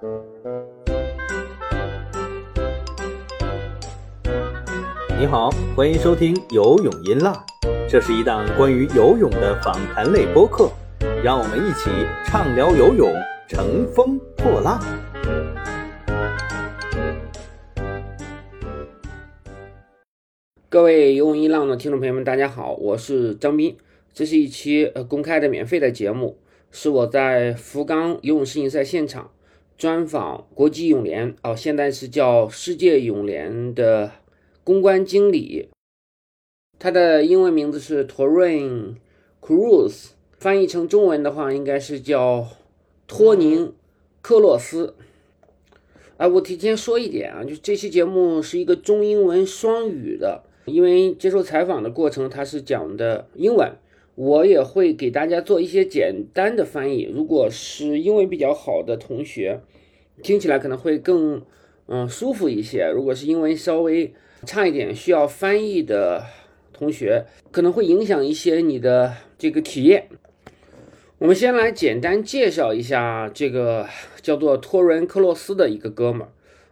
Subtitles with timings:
[0.00, 0.06] 你
[5.26, 7.44] 好，欢迎收听游泳音浪，
[7.88, 10.70] 这是一档关于游泳的访谈类播客，
[11.24, 11.90] 让我们一起
[12.24, 13.12] 畅聊游泳，
[13.48, 14.80] 乘风破浪。
[20.68, 23.76] 各位游泳音浪的听众朋友们，大家好，我是张斌，
[24.14, 26.38] 这是一期呃公开的免费的节目，
[26.70, 29.32] 是我在福冈游泳世锦赛现场
[29.78, 34.12] 专访国际泳联哦，现在是叫世界泳联的。
[34.64, 35.70] 公关经理，
[36.78, 38.96] 他的英文名字是 Torin
[39.40, 42.46] Cruz，翻译成中文的话应该是叫
[43.06, 43.72] 托宁
[44.20, 44.94] 克洛斯。
[46.18, 53.72] 哎，我提前说一点啊，就这期节目是一个中英文双语的，因为接受采访的过程他是讲的英文，
[54.18, 57.04] 我也会给大家做一些简单的翻译。
[57.04, 59.60] 如果是英文比较好的同学，
[60.24, 61.40] 听起来可能会更
[61.86, 62.90] 嗯舒服一些。
[62.92, 64.12] 如果是英文稍微
[64.44, 66.24] 差一点需要翻译的
[66.72, 70.08] 同学，可能会影响一些你的这个体验。
[71.18, 73.86] 我们先来简单介绍一下这个
[74.20, 76.28] 叫做托伦克洛斯的一个哥们儿。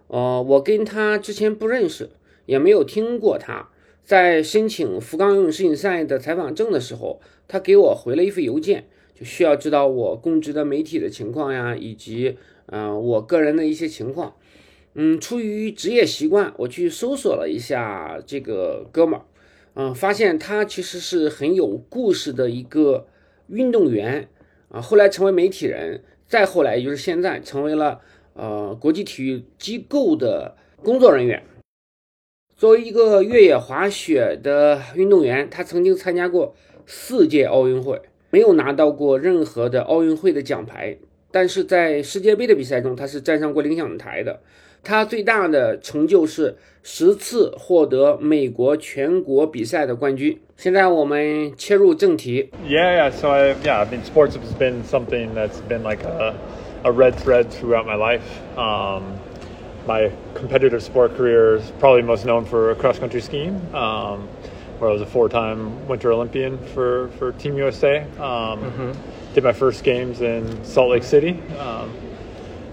[0.09, 2.11] 呃，我跟他之前不认识，
[2.47, 3.69] 也没有听过他。
[4.07, 14.37] 在申请福冈游泳世锦赛的采访证的时候，他给我回了一份邮件，就需要知道我供职的媒体的情况呀，以及嗯我个人的一些情况。
[14.95, 19.27] 嗯，出于职业习惯，我去搜索了一下这个哥们儿，
[19.75, 23.09] 嗯，发现他其实是很有故事的一个
[23.49, 24.29] 运动员
[24.69, 28.01] 啊，后来成为媒体人，再后来也就是现在成为了
[28.35, 31.43] 呃国际体育机构的工作人员。
[32.57, 36.55] 作为一个越野滑雪的运动员，他曾经参加过
[36.87, 40.97] 四届奥运会，没有拿到过任何的奥运会的奖牌，
[41.31, 44.41] 但是在世界杯的比赛中，他是站上过领奖台的。
[44.83, 50.41] 他最大的成就是十次获得美国全国比赛的冠军。
[50.57, 52.49] 现在我们切入正题。
[52.67, 53.11] Yeah, yeah.
[53.11, 56.35] So I, yeah, I mean, sports has been something that's been like a,
[56.85, 58.23] a red thread throughout my life.
[58.57, 59.03] Um,
[59.87, 64.29] my competitive sport career is probably most known for cross country skiing, um,
[64.79, 68.03] where I was a four time Winter Olympian for, for Team USA.
[68.03, 69.35] Um, mm-hmm.
[69.35, 71.41] Did my first games in Salt Lake City.
[71.59, 71.95] Um,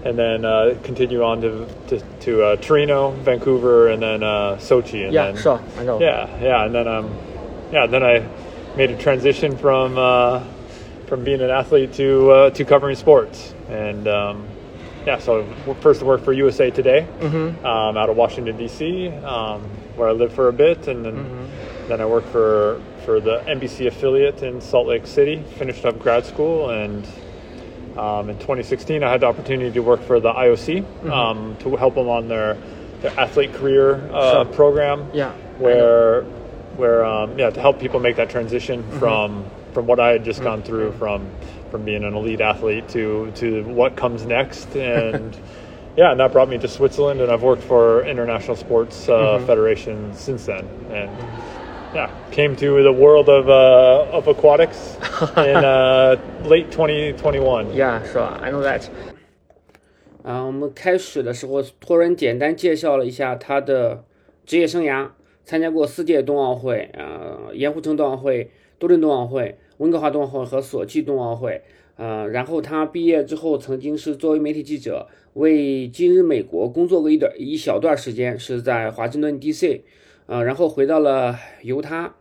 [0.06, 5.06] and then uh, continue on to to, to uh, Torino, Vancouver, and then uh, Sochi.
[5.06, 6.00] And yeah, then, sure, I know.
[6.00, 7.18] Yeah, yeah, and then um,
[7.72, 8.28] yeah, then I
[8.75, 10.44] made a transition from uh,
[11.07, 14.47] from being an athlete to uh, to covering sports, and um,
[15.05, 15.45] yeah, so
[15.81, 17.65] first I worked for USA Today mm-hmm.
[17.65, 19.61] um, out of Washington D.C., um,
[19.95, 21.87] where I lived for a bit, and then mm-hmm.
[21.87, 25.43] then I worked for for the NBC affiliate in Salt Lake City.
[25.57, 27.05] Finished up grad school and
[27.97, 31.11] um, in 2016, I had the opportunity to work for the IOC mm-hmm.
[31.11, 32.57] um, to help them on their
[33.01, 34.53] their athlete career uh, sure.
[34.53, 35.09] program.
[35.13, 36.23] Yeah, where
[36.77, 38.99] where um, yeah to help people make that transition mm-hmm.
[38.99, 40.47] from from what I had just mm-hmm.
[40.47, 41.29] gone through from
[41.72, 45.36] from being an elite athlete to to what comes next and.
[45.96, 49.46] yeah, and that brought me to Switzerland, and I've worked for international sports uh, mm-hmm.
[49.46, 50.64] federations since then.
[50.92, 51.10] And
[51.92, 54.96] yeah, came to the world of uh, of aquatics
[55.36, 56.14] in uh,
[56.44, 57.74] late 2021.
[57.74, 58.88] Yeah, sure, I know that.
[60.22, 64.04] 啊，我们开始的时候，托人简单介绍了一下他的
[64.46, 65.08] 职业生涯，
[65.44, 71.61] 参加过四届冬奥会，呃，盐湖城冬奥会、多伦冬奥会、 温哥华冬奥会和索契冬奥会。
[71.95, 79.81] 呃，然后他毕业之后，曾经是作为媒体记者，为今日美国工作过一段一小段时间，是在华盛顿 DC。
[80.25, 82.16] 啊，然后回到了犹他，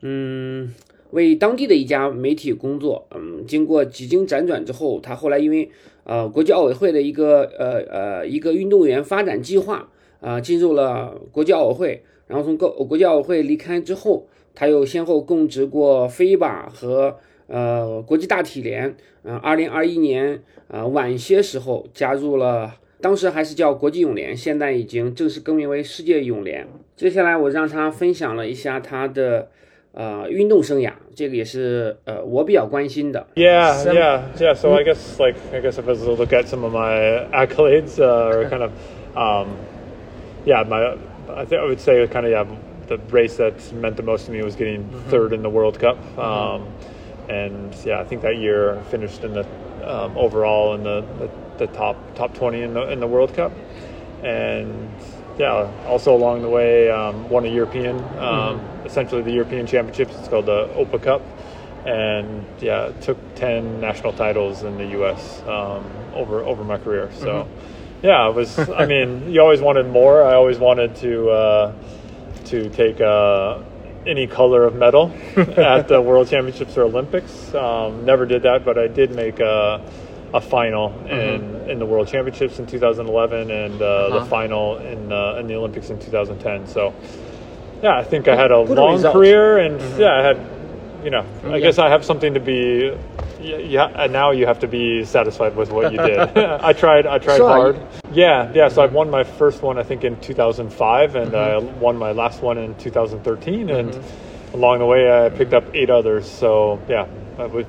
[0.00, 0.74] 嗯，
[1.12, 3.06] 为当地的一家媒体工作。
[3.14, 5.70] 嗯，经过几经辗转之后，他后来因为
[6.02, 9.88] 呃国际奥委会的一个呃呃一个运动员发展计划
[10.20, 12.02] 啊，进入了国际奥委会。
[12.26, 18.96] 然后从国国际奥委会离开之后，他又先后供职过 FIBA 和呃国际大体联。
[19.22, 22.74] 嗯，二零二一年啊晚些时候加入了。
[22.98, 26.66] 当时还是叫国际泳联，现在已经正式更名为世界泳联。
[26.96, 29.48] 接下来我让他分享了一下他的
[29.92, 33.26] 呃运动生涯，这个也是呃我比较关心的。
[33.34, 34.54] Yeah, yeah, yeah.
[34.54, 37.28] So I guess like I guess if I was to look at some of my
[37.32, 38.70] accolades uh, or kind of
[39.14, 39.48] um,
[40.46, 40.96] yeah, my
[41.28, 42.46] I think I would say kind of yeah
[42.88, 45.10] the race that meant the most to me was getting mm-hmm.
[45.10, 45.96] third in the World Cup.
[45.96, 46.20] Mm-hmm.
[46.20, 46.72] Um,
[47.28, 49.46] and yeah, I think that year finished in the
[49.84, 53.52] um, overall in the, the the top top 20 in the in the World Cup,
[54.22, 54.90] and
[55.38, 58.86] yeah, also along the way um, won a European, um, mm-hmm.
[58.86, 60.14] essentially the European Championships.
[60.18, 61.22] It's called the OPA Cup,
[61.84, 65.42] and yeah, took ten national titles in the U.S.
[65.42, 65.84] Um,
[66.14, 67.10] over over my career.
[67.18, 68.06] So, mm-hmm.
[68.06, 68.58] yeah, it was.
[68.70, 70.22] I mean, you always wanted more.
[70.22, 71.72] I always wanted to uh,
[72.46, 73.60] to take uh,
[74.06, 77.54] any color of medal at the World Championships or Olympics.
[77.54, 79.84] Um, never did that, but I did make a,
[80.32, 81.08] a final mm-hmm.
[81.08, 84.18] in in the World Championships in 2011 and uh, uh-huh.
[84.18, 86.66] the final in uh, in the Olympics in 2010.
[86.66, 86.94] So.
[87.82, 89.12] Yeah, I think I had a Good long result.
[89.12, 90.00] career, and mm-hmm.
[90.00, 90.38] yeah, I had
[91.06, 91.58] you know, I yeah.
[91.60, 92.90] guess I have something to be.
[93.40, 96.18] Yeah, and now you have to be satisfied with what you did.
[96.38, 97.06] I tried.
[97.06, 97.80] I tried hard.
[98.12, 98.68] Yeah, yeah.
[98.68, 101.68] So I won my first one, I think, in 2005, and mm-hmm.
[101.68, 104.54] I won my last one in 2013, and mm-hmm.
[104.54, 106.30] along the way, I picked up eight others.
[106.30, 107.06] So yeah,
[107.38, 107.66] I was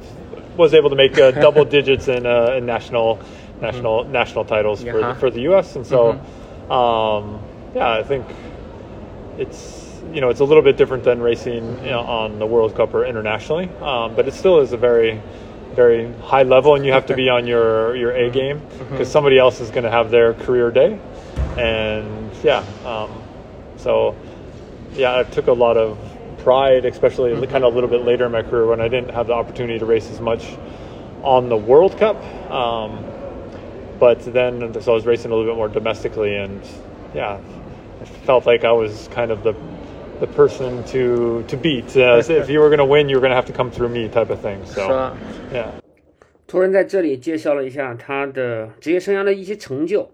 [0.55, 3.19] was able to make uh, double digits in, uh, in national
[3.61, 4.11] national mm-hmm.
[4.11, 5.13] national titles for uh-huh.
[5.15, 5.75] for the U.S.
[5.75, 6.71] And so, mm-hmm.
[6.71, 7.41] um,
[7.75, 8.25] yeah, I think
[9.37, 12.75] it's you know, it's a little bit different than racing you know, on the World
[12.75, 15.21] Cup or internationally, um, but it still is a very,
[15.77, 19.03] very high level, and you have to be on your your A game because mm-hmm.
[19.03, 20.99] somebody else is going to have their career day,
[21.57, 23.23] and yeah, um,
[23.77, 24.15] so
[24.93, 25.97] yeah, I took a lot of
[26.39, 27.49] pride, especially mm-hmm.
[27.51, 29.77] kind of a little bit later in my career when I didn't have the opportunity
[29.79, 30.57] to race as much
[31.21, 32.17] on the World Cup.
[32.51, 33.05] Um,
[33.99, 36.61] but then, so I was racing a little bit more domestically, and
[37.13, 37.39] yeah,
[38.01, 39.53] I felt like I was kind of the
[40.19, 41.95] the person to to beat.
[41.95, 43.89] Uh, if you were going to win, you were going to have to come through
[43.89, 44.57] me, type of thing.
[44.65, 45.13] So,
[45.53, 45.67] yeah.
[46.47, 50.09] 托人在这里介绍了一下他的职业生涯的一些成就，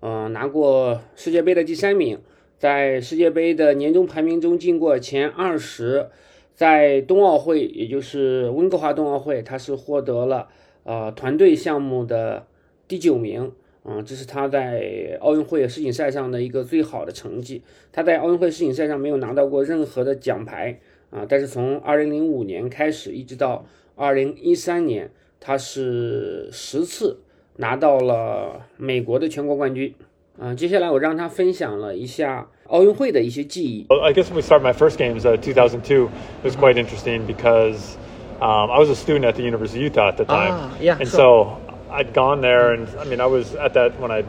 [0.00, 2.18] 呃，拿过世界杯的第三名，
[2.58, 6.08] 在世界杯的年终排名中进过前二十，
[6.54, 10.48] 在冬奥会，也就是温哥华冬奥会，他是获得了
[10.84, 12.46] 呃团队项目的
[12.86, 13.52] 第九名。
[13.90, 17.62] 嗯，这是他在奥运会世锦赛上的一个最好的成绩。
[17.90, 20.78] 他在奥运会世锦赛上没有拿到过任何的奖牌
[21.10, 23.64] 啊，但是从2005年开始一直到
[23.96, 27.20] 2013年，他是十次
[27.56, 29.94] 拿到了美国的全国冠军。
[30.38, 33.86] 啊，接下来我让他分享了一下奥运会的一些记忆。
[33.88, 36.08] I guess when we start my first games, uh, 2002
[36.44, 37.96] was quite interesting because
[38.38, 40.52] um, I was a student at the University of Utah at the time.
[40.52, 41.56] Ah, yeah, and so
[41.90, 44.26] I'd gone there, and I mean, I was at that when I'd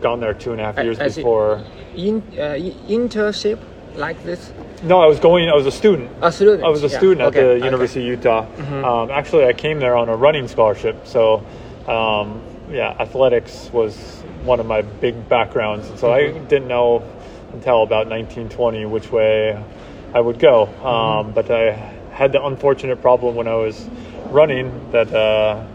[0.00, 1.64] gone there two and a half years As before.
[1.94, 2.54] In uh,
[2.88, 3.58] internship
[3.96, 4.52] like this?
[4.82, 5.48] No, I was going.
[5.48, 6.10] I was a student.
[6.22, 6.64] A student.
[6.64, 6.98] I was a yeah.
[6.98, 7.54] student okay.
[7.54, 8.12] at the University okay.
[8.12, 8.46] of Utah.
[8.46, 8.84] Mm-hmm.
[8.84, 11.06] Um, actually, I came there on a running scholarship.
[11.06, 11.44] So,
[11.86, 13.96] um, yeah, athletics was
[14.44, 16.36] one of my big backgrounds, and so mm-hmm.
[16.36, 17.02] I didn't know
[17.52, 19.62] until about 1920 which way
[20.14, 20.66] I would go.
[20.66, 20.72] Um,
[21.26, 21.32] mm-hmm.
[21.32, 21.72] But I
[22.12, 23.88] had the unfortunate problem when I was
[24.30, 25.12] running that.
[25.12, 25.66] Uh,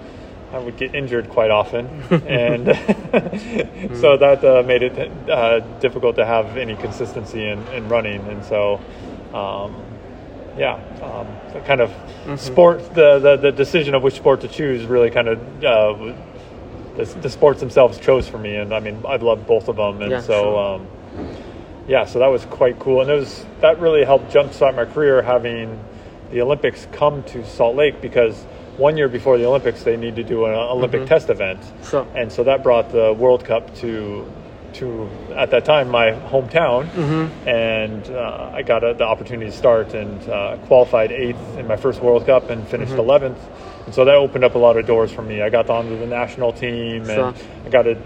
[0.56, 1.86] I would get injured quite often,
[2.28, 2.66] and
[4.00, 8.26] so that uh, made it uh, difficult to have any consistency in, in running.
[8.30, 8.80] And so,
[9.34, 9.76] um,
[10.58, 12.38] yeah, um, kind of mm-hmm.
[12.38, 16.14] sport the, the, the decision of which sport to choose really kind of uh,
[16.96, 18.56] the, the, sports themselves chose for me.
[18.56, 20.42] And I mean, I've loved both of them, and yeah, so.
[20.42, 20.76] Sure.
[20.76, 20.88] Um,
[21.88, 25.22] yeah, so that was quite cool, and it was that really helped jumpstart my career
[25.22, 25.80] having
[26.32, 28.44] the Olympics come to Salt Lake because
[28.78, 31.10] one year before the Olympics, they need to do an Olympic mm-hmm.
[31.10, 31.60] test event.
[31.90, 32.08] Sure.
[32.16, 34.32] And so that brought the World Cup to
[34.76, 37.48] to at that time my hometown, mm-hmm.
[37.48, 41.78] and uh, I got a, the opportunity to start and uh, qualified eighth in my
[41.78, 43.36] first World Cup and finished 11th.
[43.36, 43.86] Mm-hmm.
[43.86, 45.42] And so that opened up a lot of doors for me.
[45.42, 47.30] I got onto the national team sure.
[47.30, 47.98] and I got to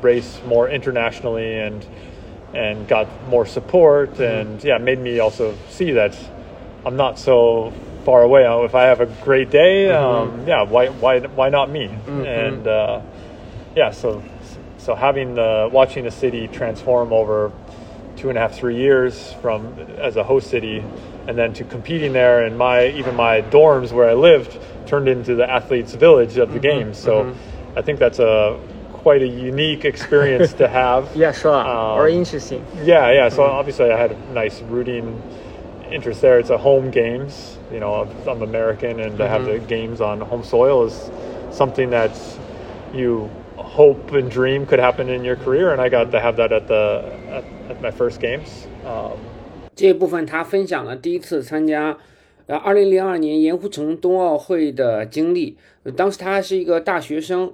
[0.00, 1.86] race more internationally and
[2.54, 4.22] and got more support mm-hmm.
[4.22, 6.16] and yeah, made me also see that
[6.84, 7.72] I'm not so
[8.06, 8.44] far away.
[8.64, 10.40] If I have a great day, mm-hmm.
[10.40, 11.88] um, yeah, why why why not me?
[11.88, 12.24] Mm-hmm.
[12.24, 13.02] And uh,
[13.74, 14.22] yeah, so
[14.78, 17.50] so having the watching the city transform over
[18.16, 20.84] two and a half three years from as a host city,
[21.26, 25.34] and then to competing there, and my even my dorms where I lived turned into
[25.34, 26.84] the athletes' village of the mm-hmm.
[26.84, 26.98] games.
[26.98, 27.78] So mm-hmm.
[27.78, 28.58] I think that's a
[28.92, 31.10] quite a unique experience to have.
[31.16, 31.54] yeah, sure.
[31.54, 32.64] Um, or interesting.
[32.84, 33.28] Yeah, yeah.
[33.30, 33.58] So mm-hmm.
[33.58, 35.20] obviously I had a nice rooting
[35.90, 36.38] interest there.
[36.38, 39.17] It's a home games You know, I'm American, and mm-hmm.
[39.17, 39.67] to have the mm-hmm.
[39.67, 41.09] games on home soil is
[41.51, 42.11] something that
[42.93, 45.71] you hope and dream could happen in your career.
[45.71, 48.67] And I got to have that at the at, at my first games.
[48.85, 49.17] Um,
[49.73, 51.97] 这部分他分享了第一次参加
[52.47, 55.55] 呃二零零二年盐湖城冬奥会的经历。
[55.95, 57.53] 当时他还是一个大学生，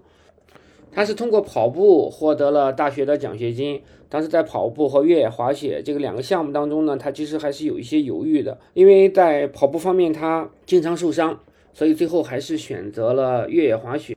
[0.92, 3.82] 他是通过跑步获得了大学的奖学金。
[4.13, 11.41] 当时在跑步和越野滑雪这个两个项目当中呢，他其实还是有一些犹豫的，因为在跑步方面他经常受伤，
[11.73, 14.15] 所以最后还是选择了越野滑雪。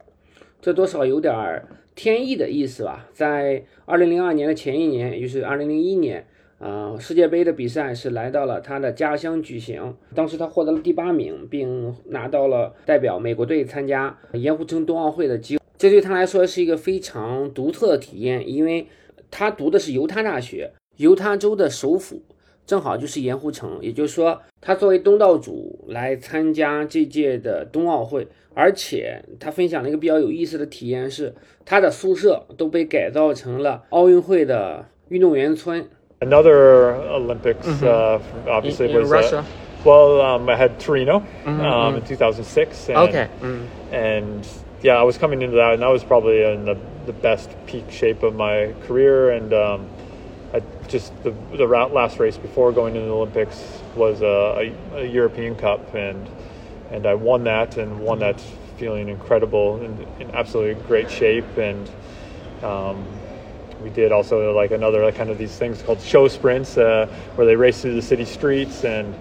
[0.61, 3.07] 这多少有点儿天意的意思吧。
[3.13, 6.27] 在二零零二年的前一年，也就是二零零一年，
[6.59, 15.63] 呃，世界杯的比赛是来到了他的家乡举行，当时他获得了第八名，并拿到了代表美国队参加盐湖城冬奥会的机会。
[15.77, 18.87] 这对他来说是一个非常独特的体验，因为
[19.29, 22.21] 他读的是犹他大学，犹他州的首府
[22.65, 35.87] 正好就是盐湖城，也就是说，他作为东道主来参加这届的冬奥会，而且他分享了一个比较有意思的体验是，他的宿舍都被改造成了奥运会的运动员村。
[36.21, 37.83] Another Olympics,、
[38.47, 39.43] obviously was Russia.
[39.83, 42.89] Well,、um, I had Torino、um, in 2006.
[42.89, 43.27] And, okay.
[43.91, 44.43] And
[44.85, 46.77] yeah, I was coming into that, and that was probably in the,
[47.07, 49.31] the best peak shape of my career.
[49.31, 49.89] And um,
[50.53, 55.05] I just the the last race before going into the Olympics was a, a, a
[55.07, 56.29] European Cup, and
[56.91, 58.39] and I won that, and won that
[58.77, 61.57] feeling incredible and in absolutely great shape.
[61.57, 61.89] And
[62.61, 63.07] um,
[63.81, 67.47] we did also like another like kind of these things called show sprints uh, where
[67.47, 69.15] they race through the city streets and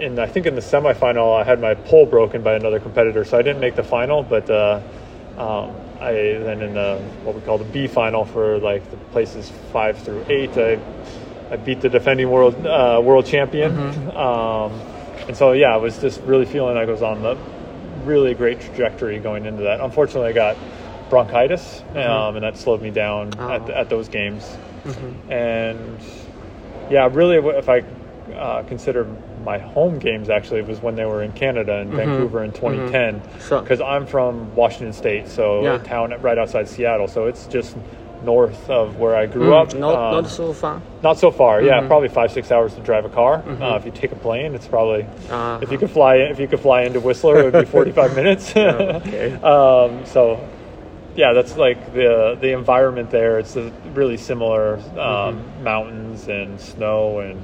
[0.00, 3.38] and I think in the semifinal I had my pole broken by another competitor so
[3.38, 4.80] I didn't make the final but uh,
[5.36, 9.50] um, I then in the what we call the B final for like the places
[9.72, 10.78] five through eight I
[11.50, 13.72] I beat the defending world uh, world champion.
[14.16, 14.72] Um,
[15.28, 17.36] and so yeah I was just really feeling like I was on the
[18.04, 19.80] really great trajectory going into that.
[19.80, 20.56] Unfortunately I got
[21.10, 21.82] bronchitis
[22.28, 24.56] um, and that slowed me down at, at those games.
[25.28, 25.98] And
[26.88, 27.84] yeah really if i
[28.34, 29.06] uh, consider
[29.44, 33.60] my home games actually was when they were in canada in vancouver in 2010 Sure.
[33.62, 35.74] because i'm from washington state so Yeah.
[35.76, 37.76] a town right outside seattle so it's just
[38.24, 40.82] north of where i grew Mm, up not, Um, not so far.
[41.02, 43.90] not so far yeah probably five six hours to drive a car uh, if you
[43.92, 45.58] take a plane it's probably Uh-huh.
[45.62, 48.54] if you could fly if you could fly into whistler it would be 45 minutes
[48.56, 49.32] okay.
[49.36, 50.46] um, so
[51.16, 53.40] yeah, that's like the the environment there.
[53.40, 57.42] It's a really similar um, mountains and snow and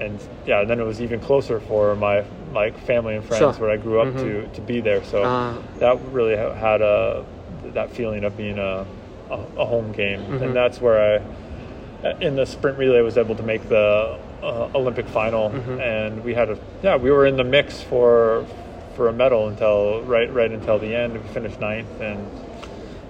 [0.00, 0.60] and yeah.
[0.60, 3.52] And then it was even closer for my like family and friends Sure.
[3.66, 5.02] where I grew up to to be there.
[5.04, 5.58] So Ah.
[5.78, 7.24] that really had a
[7.74, 8.86] that feeling of being a
[9.30, 13.42] a, a home game, and that's where I in the sprint relay was able to
[13.42, 15.48] make the uh, Olympic final,
[15.80, 18.44] and we had a yeah we were in the mix for
[18.96, 21.12] for a medal until right right until the end.
[21.12, 22.26] We finished ninth, and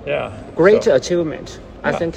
[0.06, 1.60] yeah, Great so- achievement.
[1.82, 2.16] I think.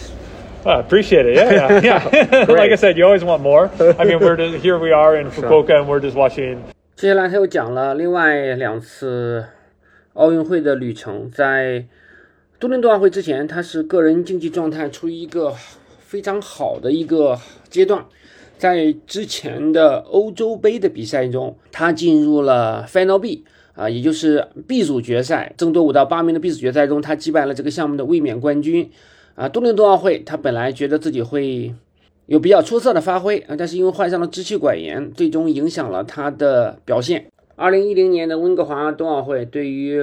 [0.65, 1.35] I appreciate it.
[1.35, 2.09] Yeah, yeah.
[2.09, 2.45] yeah.
[2.47, 3.69] like I said, you always want more.
[3.99, 4.79] I mean, we're just, here.
[4.79, 6.59] We are in Fukuoka, and we're just watching
[6.95, 9.43] 接下来他又讲了另外两次
[10.13, 11.85] 奥运会的旅程，在
[12.59, 15.53] 多伦多奥运会之前，他是个人竞技状态处于一个
[15.99, 17.37] 非常好的一个
[17.69, 18.05] 阶段。
[18.57, 23.43] 在之前的欧洲杯的比赛中，他进入了 Final B
[23.75, 28.89] 啊，也就是 B 组决赛，争夺五到八名的 B 组决赛中，他击败了这个项目的卫冕冠军。
[29.35, 31.73] 啊，多伦多奥会，他本来觉得自己会
[32.27, 37.25] 有比较出色的发挥啊，但是因为患上了支气管炎，最终影响了他的表现。
[37.55, 39.99] 二零一零年的温哥华冬奥会对于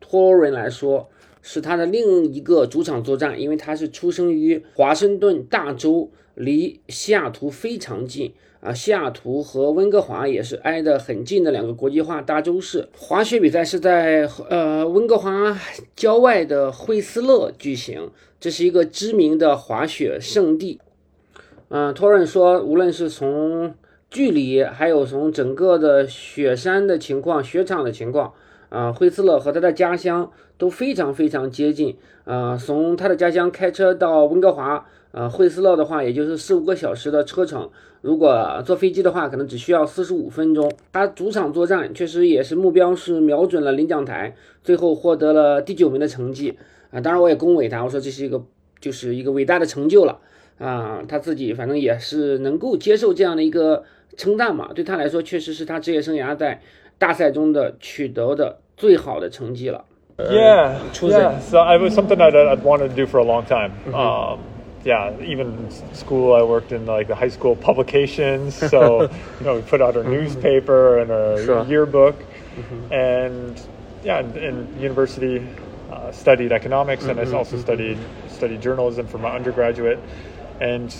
[0.00, 1.08] 托人来说
[1.42, 8.32] 是他的另一个主场作战，因为他是出生于华盛顿大州，离西雅图非常近
[8.64, 8.72] 啊。
[8.72, 12.88] 西雅图和温哥华也是挨得很近的两个国际化大都市。
[12.98, 15.56] 滑雪比赛是在呃温哥华
[15.94, 20.80] 郊外的惠斯勒举行，这是一个知名的滑雪圣地。
[21.68, 23.74] 嗯，托人说，无论是从
[24.10, 28.32] 距离，还有从整个的雪山的情况、雪场的情况，
[28.68, 31.96] 啊、惠斯勒和他的家乡都非常非常接近。
[32.24, 37.70] 啊、从他的家乡开车到温哥华，呃，惠斯勒的话，也就是四五个小时的车程。
[38.00, 40.68] 如果坐飞机的话，可能只需要四十五分钟。
[40.92, 46.58] 他主场作战，确实也是目标是瞄准了领奖台，最后获得了第九名的成绩。
[46.90, 48.42] 啊、当然我也恭维他，我说这是一个
[48.80, 50.18] 就是一个伟大的成就了。
[50.58, 53.84] 啊，他自己反正也是能够接受这样的一个
[54.16, 56.60] 称赞嘛，对他来说确实是他职业生涯在
[56.98, 59.84] 大赛中的取得的最好的成绩了。
[60.18, 61.38] Yeah, yeah.
[61.40, 63.72] So it was something I'd, I'd wanted to do for a long time.
[63.92, 64.38] Um,
[64.84, 68.54] yeah, even in school, I worked in like the high school publications.
[68.54, 69.02] So
[69.40, 70.12] you know, we put out our mm-hmm.
[70.12, 71.64] newspaper and our Sure.
[71.64, 72.92] yearbook, mm-hmm.
[72.92, 73.60] and
[74.02, 75.46] yeah, in, in university,
[75.90, 77.98] uh, studied economics, and I mm-hmm, also studied
[78.28, 79.98] studied journalism for my undergraduate.
[80.60, 80.94] And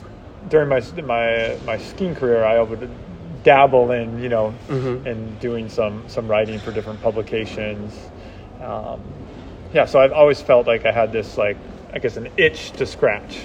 [0.48, 2.90] during my my my skiing career, I would
[3.42, 7.94] dabble in you know in doing some some writing for different publications
[8.64, 9.00] um,
[9.72, 11.56] yeah, so I've always felt like I had this like
[11.94, 13.38] I guess an itch to scratch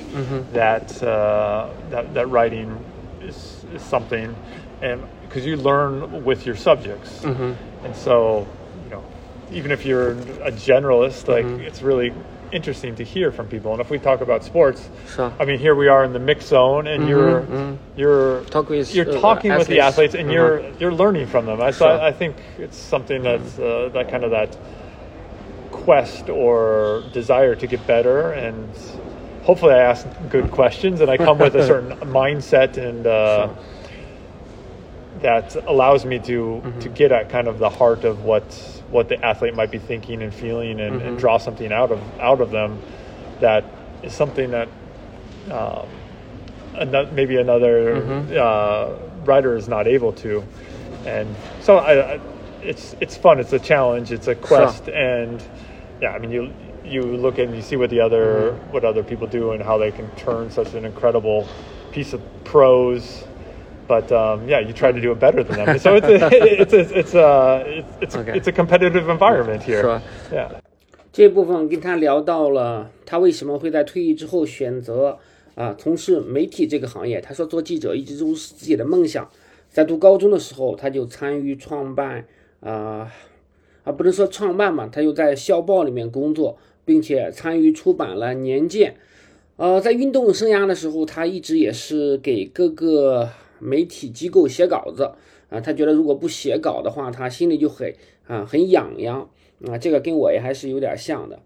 [0.53, 2.83] that uh, that that writing
[3.21, 4.35] is, is something,
[4.81, 8.47] and because you learn with your subjects, and so
[8.85, 9.03] you know
[9.51, 10.11] even if you're
[10.43, 12.11] a generalist, like it's really
[12.51, 13.71] interesting to hear from people.
[13.73, 16.47] And if we talk about sports, 是啊 I mean, here we are in the mix
[16.47, 17.45] zone, and you're
[17.95, 20.15] you're Talk with, you're uh, talking with the athletes.
[20.15, 21.61] and you're you're learning from them.
[21.61, 21.99] I so Sure.
[22.01, 24.57] I, I think it's something that's uh, that kind of that
[25.89, 28.69] quest or desire to get better, and
[29.41, 33.07] hopefully I ask good questions, and I come with a certain mindset and.
[33.07, 33.49] Uh,
[35.21, 38.45] that allows me to to get at kind of the heart of what
[38.89, 42.39] what the athlete might be thinking and feeling and, and draw something out of out
[42.39, 42.79] of them
[43.41, 43.65] that
[44.01, 44.69] is something that
[45.51, 45.87] um,
[46.75, 47.95] ano- maybe another
[48.39, 50.41] uh, writer is not able to.
[51.05, 52.19] And so I, I,
[52.61, 53.39] it's it's fun.
[53.39, 54.11] It's a challenge.
[54.13, 54.87] It's a quest.
[54.87, 55.43] And
[56.00, 56.48] yeah I mean you
[56.84, 59.90] you look and you see what the other what other people do and how they
[59.90, 61.46] can turn such an incredible
[61.92, 63.24] piece of prose
[63.86, 65.78] but um, yeah, you try to do it better than them.
[65.78, 68.32] So it's a, it's a, it's a, it's it's, Okay.
[68.34, 69.82] it's a competitive environment here.
[69.82, 70.00] Sure.
[70.32, 70.48] Yeah.
[71.12, 75.18] 这部分跟他聊到了他为什么会在退役之后选择
[75.54, 77.20] 啊从事媒体这个行业。
[77.20, 79.28] 他说做记者一直都是自己的梦想。
[79.68, 82.24] 在读高中的时候，他就参与创办
[82.60, 83.12] 啊
[83.83, 88.91] 啊不能说创办嘛，他又在校报里面工作，并且参与出版了《年鉴》。
[89.57, 95.11] 呃，在运动生涯的时候，他一直也是给各个媒体机构写稿子
[95.49, 95.59] 啊。
[95.59, 97.93] 他觉得如果不写稿的话，他心里就很
[98.25, 99.29] 啊很痒痒
[99.67, 99.77] 啊。
[99.77, 101.39] 这个跟我也还是有点像的。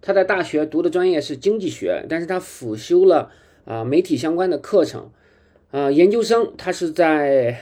[0.00, 3.30] 他在大学读的专业是经济学，但是他辅修了
[3.64, 5.10] 啊媒体相关的课程。
[5.72, 7.60] 啊，研究生他是在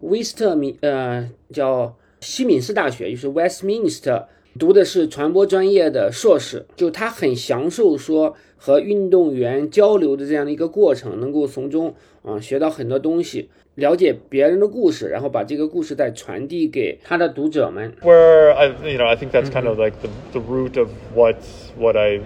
[0.00, 4.25] 威斯特米呃叫西敏寺大学，就是 Westminster
[4.57, 17.93] 读的是传播专业的硕士，就他很享受说和运动员交流的这样的一个过程，能够从中啊、学到很多东西，了解别人的故事，然后把这个故事再传递给他的读者们。
[18.01, 21.37] Where I, you know, I think that's kind of like the, the root of what
[21.77, 22.19] what I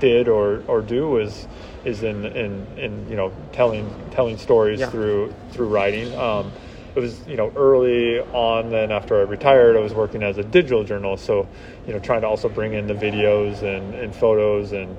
[0.00, 1.46] did or, or do is
[1.84, 4.90] is in, in, in you know telling telling stories Yeah.
[4.90, 6.12] through through writing.
[6.18, 6.50] Um,
[6.95, 8.69] it was you know early on.
[8.69, 11.25] Then after I retired, I was working as a digital journalist.
[11.25, 11.47] So
[11.87, 14.97] you know trying to also bring in the videos and, and photos and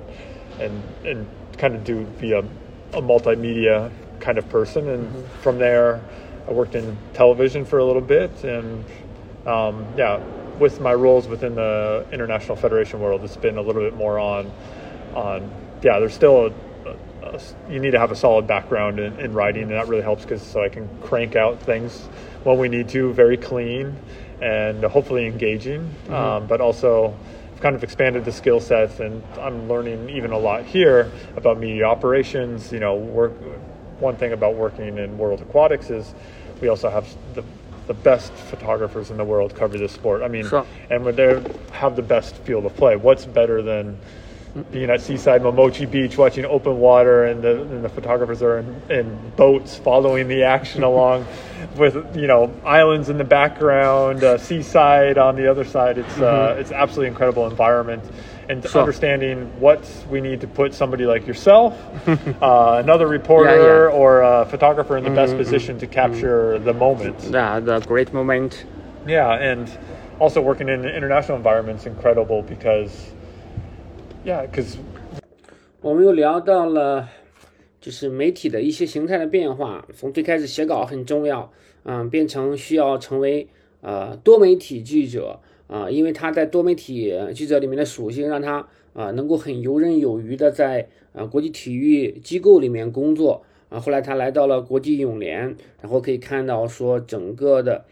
[0.59, 4.89] and and kind of do be a, a multimedia kind of person.
[4.89, 6.01] And from there,
[6.47, 8.85] I worked in television for a little bit and
[9.45, 10.21] um, yeah,
[10.59, 14.51] with my roles within the international federation world, it's been a little bit more on,
[15.15, 15.51] on
[15.81, 15.99] yeah.
[15.99, 16.53] There's still a,
[17.69, 20.41] you need to have a solid background in, in writing, and that really helps because
[20.41, 21.97] so I can crank out things
[22.43, 23.95] when we need to, very clean
[24.41, 27.15] and hopefully engaging, um, but also.
[27.53, 31.59] I've kind of expanded the skill sets, and I'm learning even a lot here about
[31.59, 32.71] media operations.
[32.73, 33.31] You know, work.
[33.99, 36.13] One thing about working in World Aquatics is
[36.61, 37.43] we also have the
[37.87, 40.23] the best photographers in the world cover this sport.
[40.23, 40.65] I mean, Sure.
[40.89, 43.97] and when they have the best field of play, what's better than
[44.71, 48.81] being at seaside Momochi Beach watching open water and the, and the photographers are in,
[48.89, 51.25] in boats following the action along
[51.75, 55.97] with you know islands in the background, uh, seaside on the other side.
[55.97, 58.03] It's uh, it's absolutely incredible environment.
[58.49, 58.81] And Sure.
[58.81, 63.97] understanding what we need to put somebody like yourself, uh, another reporter, yeah.
[63.97, 67.23] or a photographer in the best position to capture the moment.
[67.31, 68.65] Yeah, the great moment.
[69.07, 69.71] Yeah, and
[70.19, 73.11] also working in an international environment is incredible because,
[74.25, 74.77] Yeah，cause
[75.81, 77.09] 我们又聊到了，
[77.81, 81.51] 就是媒体的一些形态的变化，从最开始写稿很重要，
[81.83, 83.49] 嗯，变成需要成为
[83.81, 93.77] 呃多媒体记者啊、因为他在多媒体记者里面的属性，让他啊、能够很游刃有余的在啊国际体育机构里面工作啊。
[93.77, 97.83] 后来他来到了国际泳联，然后可以看到说整个的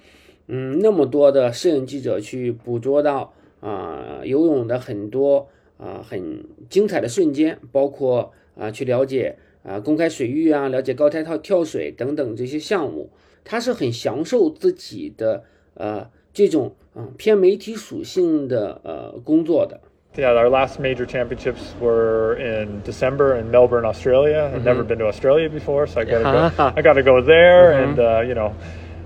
[0.47, 5.49] 嗯那么多的摄影记者去捕捉到啊、游泳的很多。
[5.81, 13.09] 啊，很精彩的瞬间，包括啊去了解啊公开水域啊，了解高台跳跳水等等这些项目，
[13.43, 19.81] 他是很享受自己的呃这种啊偏媒体属性的呃工作的。
[20.15, 24.51] yeah, our last major championships were in December in Melbourne, Australia.
[24.53, 26.63] I've never been to Australia before, so I got to go.
[26.75, 28.53] I got to go there, and uh, you know.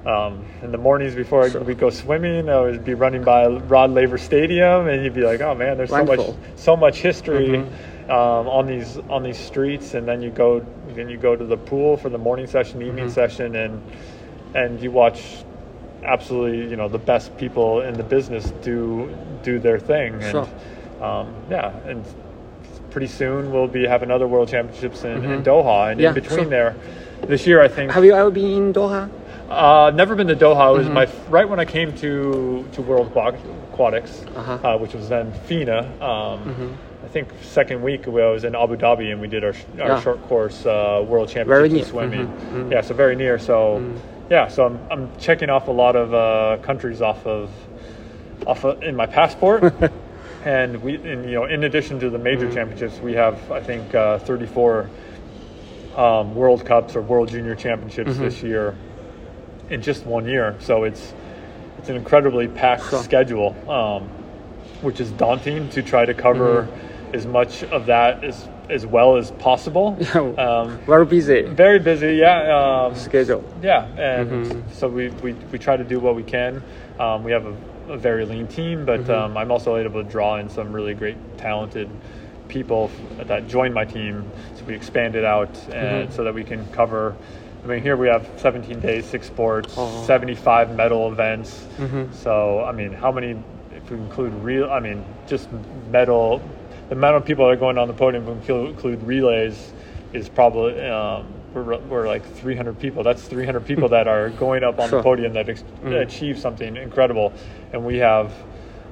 [0.05, 3.89] Um, in the mornings before I, we go swimming, I would be running by Rod
[3.89, 6.19] Laver Stadium, and you'd be like, "Oh man, there's so much,
[6.55, 7.57] so much history
[8.07, 11.57] um, on these on these streets." And then you go, then you go to the
[11.57, 13.81] pool for the morning session, evening session, and
[14.53, 15.43] and you watch
[16.03, 19.09] absolutely, you know, the best people in the business do
[19.41, 20.13] do their thing.
[20.13, 20.47] And, Sure.
[21.01, 22.05] um, yeah, and
[22.91, 26.39] pretty soon we'll be have another World Championships in, in Doha, and Yeah, in between
[26.41, 26.45] sure.
[26.49, 26.75] there,
[27.27, 29.09] this year I think Have you ever been in Doha?
[29.49, 30.73] Uh, never been to Doha.
[30.73, 34.53] It was my right when I came to to World Aquatics, Uh-huh.
[34.63, 36.01] uh, which was then FINA.
[36.01, 39.53] Um, I think second week we- I was in Abu Dhabi and we did our
[39.79, 39.99] our Yeah.
[40.01, 41.79] short course uh, World Very Championship near.
[41.79, 42.71] in swimming.
[42.71, 43.37] Yeah, so very near.
[43.37, 43.83] So
[44.31, 47.51] yeah, so I'm I'm checking off a lot of uh, countries off of
[48.47, 49.73] off of, in my passport.
[50.45, 53.95] And we, and, you know, in addition to the major championships, we have, I think,
[53.95, 54.87] uh, 34
[55.95, 58.75] um, World Cups or World Junior Championships this year
[59.69, 60.55] in just one year.
[60.59, 61.13] So it's
[61.77, 63.03] it's an incredibly packed Sure.
[63.03, 64.03] schedule, um,
[64.81, 66.67] which is daunting to try to cover
[67.13, 69.95] as much of that as as well as possible.
[70.39, 72.85] um, Very busy very busy, yeah.
[72.87, 73.43] Um, schedule.
[73.61, 76.63] yeah, and so we, we, we try to do what we can.
[76.99, 77.55] Um, we have a,
[77.89, 81.15] a very lean team, but um, I'm also able to draw in some really great,
[81.37, 81.87] talented
[82.47, 84.27] people that join my team.
[84.55, 87.15] So we expand it out, and so that we can cover.
[87.65, 89.73] I mean, here we have 17 days, six sports,
[90.05, 91.65] 75 medal events.
[92.11, 93.35] So I mean, how many?
[93.71, 95.49] If we include real, I mean, just
[95.91, 96.41] medal.
[96.89, 99.73] The amount of people that are going on the podium, if we include relays,
[100.13, 101.25] is probably um,
[101.55, 103.01] we're, we're like 300 people.
[103.01, 104.99] That's 300 people that are going up on Sure.
[104.99, 107.33] the podium that ex- achieve something incredible,
[107.73, 108.31] and we have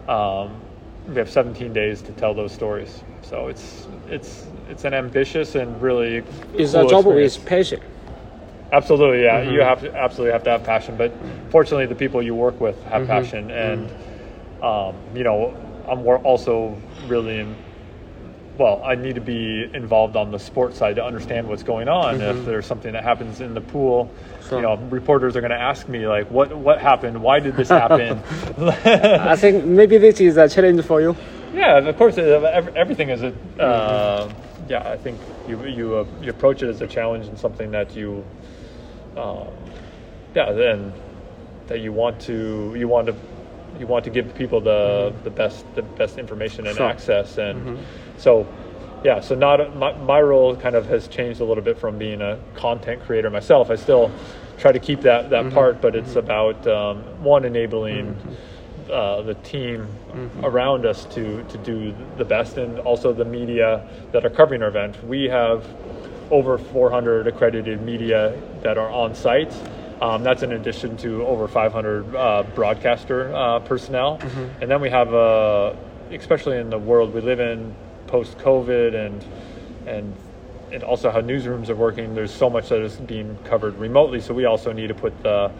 [0.07, 0.59] um,
[1.07, 3.03] we have 17 days to tell those stories.
[3.21, 6.23] So it's it's it's an ambitious and really
[6.57, 7.37] It's cool a job experience.
[7.37, 7.81] with passion.
[8.73, 9.41] Absolutely, yeah.
[9.41, 11.13] You have to absolutely have to have passion, but
[11.51, 13.87] fortunately, the people you work with have passion, and
[14.63, 15.55] um, you know,
[15.87, 16.75] I'm also
[17.07, 17.45] really
[18.57, 18.81] well.
[18.83, 22.19] I need to be involved on the sports side to understand what's going on.
[22.21, 24.09] If there's something that happens in the pool,
[24.47, 24.57] Sure.
[24.57, 27.21] you know, reporters are going to ask me like, "What what happened?
[27.21, 28.19] Why did this happen?"
[28.57, 31.15] I think maybe this is a challenge for you.
[31.53, 33.33] Yeah, of course, uh, everything is a.
[33.61, 34.31] Uh,
[34.67, 37.95] yeah, I think you you uh, you approach it as a challenge and something that
[37.95, 38.23] you,
[39.17, 39.47] um,
[40.35, 40.93] yeah, then
[41.67, 43.15] that you want to you want to
[43.79, 46.89] you want to give people the the best the best information and Sure.
[46.89, 47.79] access and
[48.17, 48.45] so.
[49.05, 52.21] Yeah, so not my, my role kind of has changed a little bit from being
[52.21, 53.69] a content creator myself.
[53.69, 54.09] I still
[54.57, 58.15] try to keep that that part, but it's about um, one enabling
[58.89, 59.89] uh, the team
[60.41, 64.69] around us to to do the best, and also the media that are covering our
[64.69, 65.03] event.
[65.03, 65.65] We have
[66.33, 69.53] over 400 accredited media that are on site.
[70.01, 74.19] Um, that's in addition to over 500 uh, broadcaster uh, personnel,
[74.59, 75.73] and then we have, uh,
[76.11, 77.73] especially in the world we live in,
[78.07, 79.23] post COVID, and
[79.87, 80.13] and
[80.73, 82.15] and also how newsrooms are working.
[82.15, 85.51] There's so much that is being covered remotely, so we also need to put the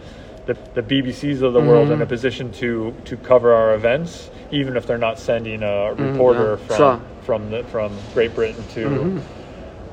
[0.46, 4.76] the, the BBCs of the world in a position to to cover our events, even
[4.76, 6.66] if they're not sending a reporter yeah.
[6.66, 7.00] from Sure.
[7.22, 9.22] from the from Great Britain to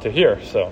[0.01, 0.37] to here.
[0.43, 0.69] So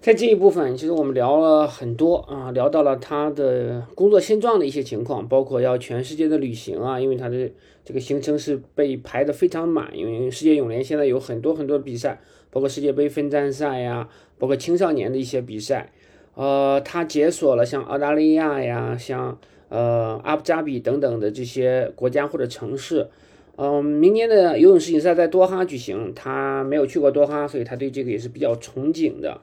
[0.00, 7.50] 在这一部分，其实我们聊了很多啊，聊到了他的工作现状的一些情况，包括要全世界的旅行啊，因为他的
[7.84, 12.20] 这个行程是被排得非常满，因为世界泳联现在有很多很多的比赛，
[12.52, 15.92] 包括世界杯分站赛呀，包括青少年的一些比赛，
[16.36, 19.36] 呃，他解锁了像澳大利亚呀，像
[19.68, 23.08] 呃阿布扎比等等的这些国家或者城市。
[23.56, 29.40] 嗯，明年的游泳世锦赛在多哈举行，他没有去过多哈，所以他对这个也是比较憧憬的。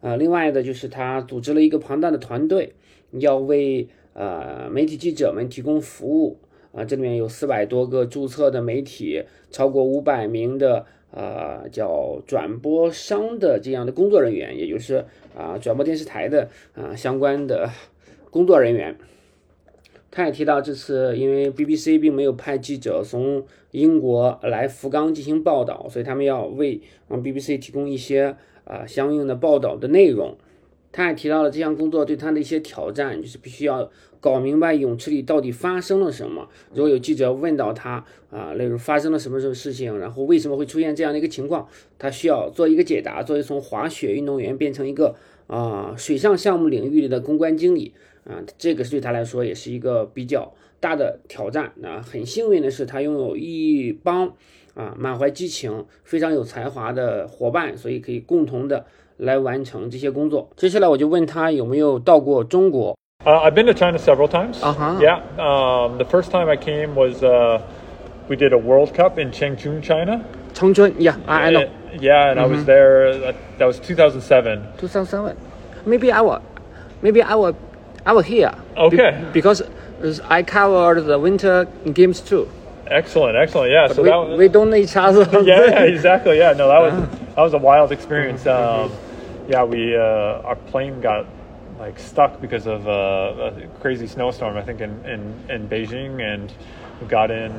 [0.00, 2.74] 呃，另外的就是他组织了一个庞大的团队，
[3.12, 6.38] 要为呃媒体记者们提供服务。
[6.72, 15.02] 啊、这里面有四百多个注册的媒体，超过五百名的呃叫转播商的这样的工作人员，也就是
[15.34, 17.70] 啊、转播电视台的啊、相关的
[18.30, 18.94] 工作人员。
[20.16, 30.34] 他也提到，这次因为 BBC 并没有派记者从英国来福冈进行报道，所以他们要为啊 BBC 提供一些啊、相应的报道的内容。
[30.90, 36.48] 他也提到了这项工作对他的一些挑战，就是必须要搞明白泳池里到底发生了什么。
[36.72, 45.14] 如果有记者问到他啊，例如发生了什么什么事情，然后为什么会出现这样的一个情况，他需要做一个解答，作为从滑雪运动员变成一个
[45.46, 47.92] 啊水上项目领域里的公关经理
[48.29, 51.71] 啊，这个对他来说也是一个比较大的挑战。
[51.83, 54.27] 啊，很幸运的是，他拥有一帮
[54.73, 58.85] 啊满怀激情、非常有才华的伙伴，所以可以共同的
[59.17, 60.49] 来完成这些工作。
[60.55, 62.97] 接下来我就问他有没有到过中国。
[63.25, 64.59] uh, I've been to China several times.
[64.63, 64.99] Uh-huh.
[64.99, 67.61] Yeah, um, the first time I came was uh,
[68.27, 70.21] we did a World Cup in Chengchun, China.
[70.53, 71.61] 长春，Yeah, I I know.
[71.61, 73.13] Uh, yeah, and I was there.
[73.19, 74.59] That, that was 2007.
[74.79, 75.35] 2007.
[75.85, 76.41] Maybe I will,
[77.01, 77.53] maybe I will,
[78.06, 78.54] I was here.
[78.76, 79.20] Okay.
[79.20, 79.62] Be- because
[80.24, 82.48] I covered the winter games too.
[82.86, 83.72] Excellent, excellent.
[83.72, 85.42] Yeah, so we, that was, we don't know each other.
[85.44, 86.38] yeah, exactly.
[86.38, 87.16] Yeah, no, that was Uh-huh.
[87.34, 88.46] that was a wild experience.
[88.46, 88.92] Um,
[89.48, 91.26] yeah, we uh, our plane got
[91.80, 94.56] like stuck because of uh, a crazy snowstorm.
[94.56, 96.52] I think in in, in Beijing, and
[97.00, 97.52] we got in.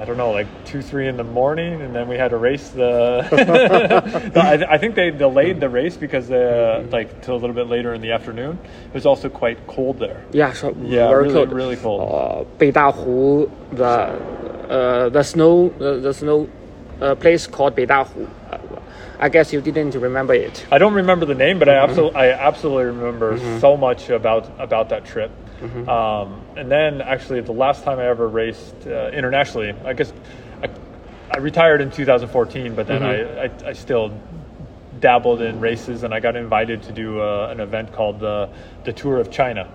[0.00, 2.70] I don't know, like two, three in the morning, and then we had to race
[2.70, 3.22] the.
[4.34, 7.94] I, I think they delayed the race because uh, like till a little bit later
[7.94, 8.58] in the afternoon.
[8.88, 10.24] It was also quite cold there.
[10.32, 11.52] Yeah, so Yeah, very really, cold.
[11.52, 12.00] really cold.
[12.00, 14.10] 呃，北大湖 the
[14.68, 16.48] 呃 the snow the, the snow
[17.00, 18.22] uh, place called 北大湖。
[18.50, 18.58] Uh,
[19.20, 20.66] I guess you didn't remember it.
[20.72, 24.88] I don't remember the name, but I absolutely, I absolutely remember so much about about
[24.88, 25.30] that trip.
[25.89, 30.13] Um, and then, actually, the last time I ever raced uh, internationally, I guess
[30.61, 30.69] I,
[31.31, 34.11] I retired in 2014, but then I, I, I still
[34.99, 38.49] dabbled in races, and I got invited to do uh, an event called the
[38.83, 39.69] the Tour of China.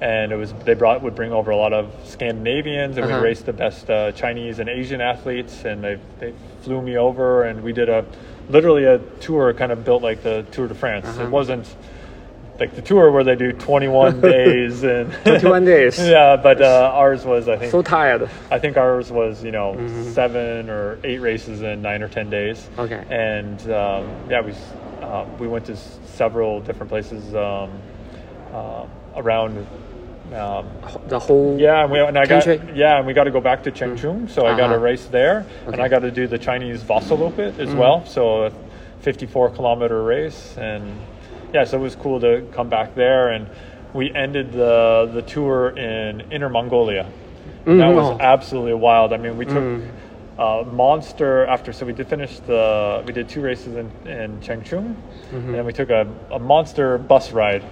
[0.00, 3.16] And it was they brought would bring over a lot of Scandinavians, and Uh-huh.
[3.20, 7.44] we raced the best uh, Chinese and Asian athletes, and they they flew me over,
[7.44, 8.04] and we did a
[8.50, 11.06] literally a tour kind of built like the Tour de France.
[11.18, 11.66] It wasn't
[12.58, 15.98] like the tour where they do 21 days and 21 days.
[16.08, 18.28] yeah, but uh, ours was I think So tired.
[18.50, 19.76] I think ours was you know
[20.12, 22.68] seven or eight races in nine or ten days.
[22.78, 23.04] Okay.
[23.10, 24.52] And um, yeah, we
[25.02, 27.70] uh, we went to s- several different places um,
[28.52, 29.66] uh, around.
[30.32, 30.66] Um,
[31.06, 33.62] The whole yeah, and, we, and I got yeah, and we got to go back
[33.64, 34.78] to Changchun, so I got a Uh-huh.
[34.84, 37.60] race there, and I got to do the Chinese Vasaloppet Mm-hmm.
[37.60, 38.04] as well.
[38.06, 38.50] So a
[39.02, 40.82] 54 kilometer race, and
[41.56, 43.48] yeah, so it was cool to come back there, and
[43.94, 47.06] we ended the the tour in Inner Mongolia.
[47.64, 48.18] And That was Oh.
[48.20, 49.12] absolutely wild.
[49.14, 49.64] I mean, we took.
[49.64, 49.88] Mm.
[50.38, 54.94] Uh, monster after so we did finish the we did two races in, in Changchun
[55.32, 55.54] Mm-hmm.
[55.54, 57.64] and we took a, a monster bus ride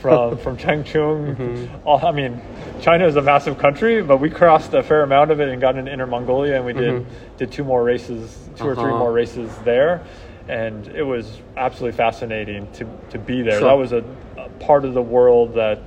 [0.00, 1.86] from from Changchun Mm-hmm.
[1.86, 2.40] all, I mean
[2.80, 5.76] China is a massive country but we crossed a fair amount of it and got
[5.78, 8.90] into Inner Mongolia and we did did two more races 2 or three Mm-hmm.
[8.94, 8.98] Uh-huh.
[8.98, 10.02] more races there
[10.47, 13.69] and it was absolutely fascinating to to be there Sure.
[13.69, 14.03] that was a,
[14.37, 15.79] a part of the world that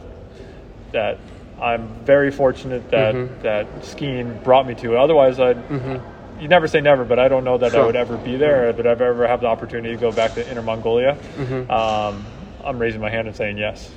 [0.93, 1.19] that
[1.61, 3.43] I'm very fortunate that Mm-hmm.
[3.43, 4.97] that skiing brought me to.
[4.97, 6.03] Otherwise, I would
[6.41, 7.87] you never say never, but I don't know that I Sure.
[7.87, 10.51] would ever be there, or that I'd ever have the opportunity to go back to
[10.51, 11.17] Inner Mongolia.
[11.39, 11.71] Mm-hmm.
[11.71, 12.25] Um,
[12.63, 13.89] I'm raising my hand and saying yes.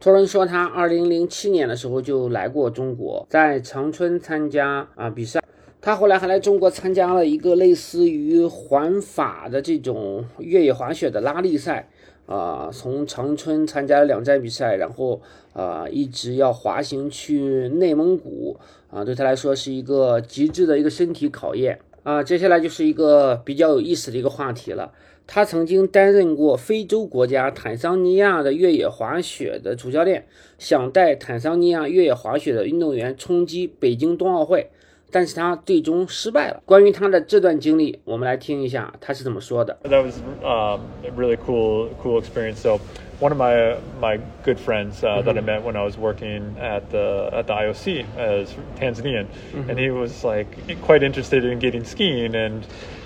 [0.00, 5.38] 托人说，他二零零七年的时候就来过中国，在长春参加啊比赛。
[5.85, 11.87] 他后来还来中国参加了一个类似于环法的这种越野滑雪的拉力赛，
[12.25, 15.21] 啊、从长春参加了两站比赛，然后
[15.53, 18.57] 啊、一直要滑行去内蒙古，
[18.89, 21.77] 啊、对他来说是一个极致的一个身体考验。
[22.01, 24.91] 啊，接下来就是一个比较有意思的一个话题了。
[25.27, 30.25] 他曾经担任过非洲国家坦桑尼亚的越野滑雪的主教练，
[30.57, 34.71] 想带坦桑尼亚越野滑雪的运动员冲击北京冬奥会，
[35.14, 36.62] 但是他最终失败了。
[36.64, 39.76] 关于他的这段经历，我们来听一下他是怎么说的。
[39.84, 42.60] That was um, a really cool, cool experience.
[42.60, 42.80] So,
[43.20, 46.90] one of my my good friends uh, that I met when I was working at
[46.90, 49.26] the at the IOC is Tanzanian,
[49.68, 50.48] and he was like
[50.82, 52.64] quite interested in getting skiing, and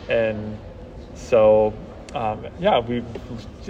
[0.08, 0.58] and
[1.14, 1.72] so.
[2.14, 3.02] Um, yeah, we,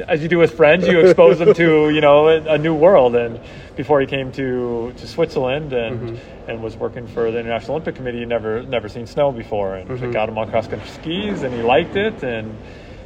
[0.07, 3.17] as you do with friends, you expose them to you know a, a new world.
[3.17, 3.41] And
[3.80, 8.20] before he came to, to Switzerland and and was working for the International Olympic Committee,
[8.20, 11.54] he never never seen snow before, and I got him on cross country skis, and
[11.54, 12.58] he liked it, and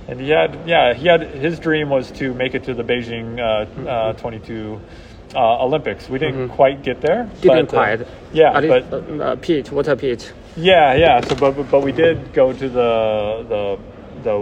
[0.07, 3.38] and he had yeah he had his dream was to make it to the Beijing
[3.38, 4.81] uh, uh, 22
[5.36, 6.09] uh, Olympics.
[6.09, 7.29] We didn't quite get there.
[7.41, 8.07] Didn't but, uh, quite.
[8.33, 10.33] yeah, At but uh, uh, Pete, water Pete.
[10.57, 11.21] yeah, yeah.
[11.21, 13.63] So, but but- but we did go to the the
[14.23, 14.36] the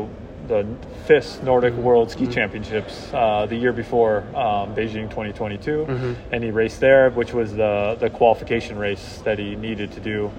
[0.48, 0.60] the
[1.06, 6.80] FIS Nordic World Ski Championships uh, the year before um, Beijing 2022, and he raced
[6.80, 10.32] there, which was the the qualification race that he needed to do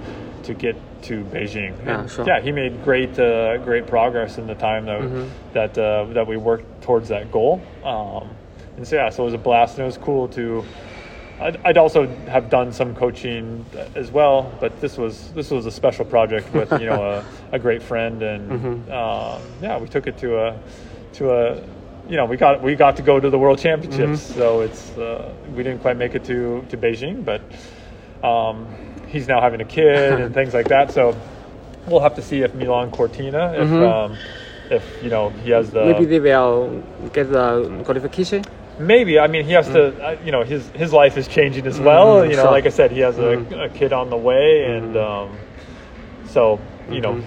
[0.44, 1.74] to get to Beijing.
[1.84, 2.26] Yeah, sure.
[2.26, 6.36] yeah, he made great uh, great progress in the time that that uh, that we
[6.36, 7.60] worked towards that goal.
[7.84, 8.30] Um,
[8.76, 10.64] and so yeah, so it was a blast, and it was cool to.
[11.40, 13.64] I'd, I'd also have done some coaching
[13.94, 17.58] as well, but this was this was a special project with you know a, a
[17.58, 20.58] great friend, and uh, yeah, we took it to a
[21.14, 21.56] to a
[22.08, 25.32] you know we got we got to go to the World Championships, so it's uh,
[25.56, 27.40] we didn't quite make it to to Beijing, but
[28.26, 28.66] um,
[29.08, 31.16] he's now having a kid and things like that, so
[31.86, 34.16] we'll have to see if Milan Cortina if um,
[34.70, 38.44] if you know he has the Maybe they will get the qualification.
[38.78, 39.18] Maybe.
[39.18, 40.04] I mean, he has to.
[40.04, 42.24] Uh, you know, his his life is changing as well.
[42.24, 42.50] you know, sure.
[42.50, 45.36] like I said, he has a, a kid on the way, and um,
[46.26, 47.22] so you know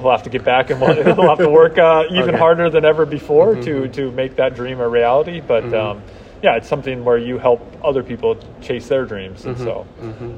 [0.00, 2.38] he'll have to get back and we'll, he'll have to work uh, even Okay.
[2.38, 5.40] harder than ever before to to make that dream a reality.
[5.40, 6.02] But um,
[6.42, 9.86] yeah, it's something where you help other people chase their dreams, and so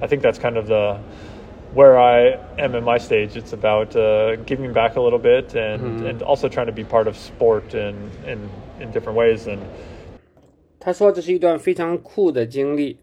[0.03, 0.99] I think that's kind of the
[1.73, 3.37] where I am in my stage.
[3.37, 7.07] It's about uh, giving back a little bit and and also trying to be part
[7.09, 9.63] of sport in in in different ways and.
[10.81, 12.97] 他说这是一段非常酷的经历。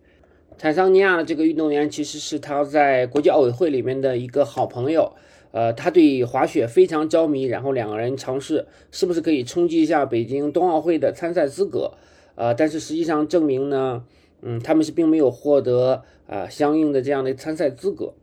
[0.58, 5.14] 坦桑尼亚的这个运动员其实是他在国际奥委会里面的一个好朋友，
[5.52, 11.92] 呃，他对滑雪非常着迷，然后两个人尝试是不是可以冲击一下北京冬奥会的参赛资格，
[12.34, 14.04] 呃，但是实际上证明呢，
[14.42, 18.16] 嗯，他们是并没有获得啊相应的这样的参赛资格，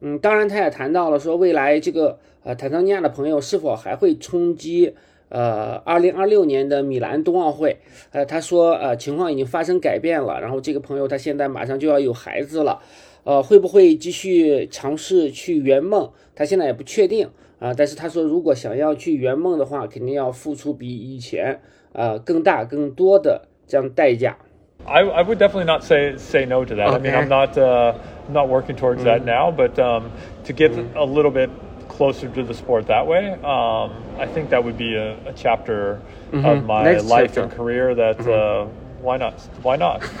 [0.00, 4.94] 嗯，当然他也谈到了说未来这个呃坦桑尼亚的朋友是否还会冲击。
[5.32, 7.78] 呃，二零二六年的米兰冬奥会，
[8.10, 10.38] 呃，他说，呃，情况已经发生改变了。
[10.38, 12.78] 然后这个朋友他现在马上就要有孩子了，
[13.24, 16.10] 呃，会不会继续尝试去圆梦？
[16.34, 17.72] 他现在也不确定啊。
[17.72, 21.58] 但是他说，如果想要去圆梦的话，肯定要付出比以前
[21.94, 24.36] 呃更大更多的这样代价。
[24.84, 26.90] I I would definitely not say say no to that.
[26.90, 27.94] I mean, I'm not uh
[28.30, 30.10] not working towards that now, but um
[30.44, 31.48] to get a little bit.
[31.92, 36.00] Closer to the sport that way, um, I think that would be a, a chapter
[36.30, 36.44] mm-hmm.
[36.44, 37.42] of my Next life chapter.
[37.42, 37.94] and career.
[37.94, 38.70] That mm-hmm.
[38.70, 39.34] uh, why not?
[39.62, 40.02] Why not?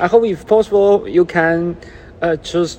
[0.00, 1.76] I hope, if possible, you can
[2.20, 2.78] uh, choose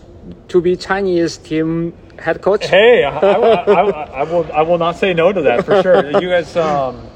[0.50, 2.67] to be Chinese team head coach.
[2.67, 4.52] Hey, I, I, I, I, will.
[4.52, 6.21] I will not say no to that for sure.
[6.21, 6.56] You guys.
[6.62, 7.08] Um,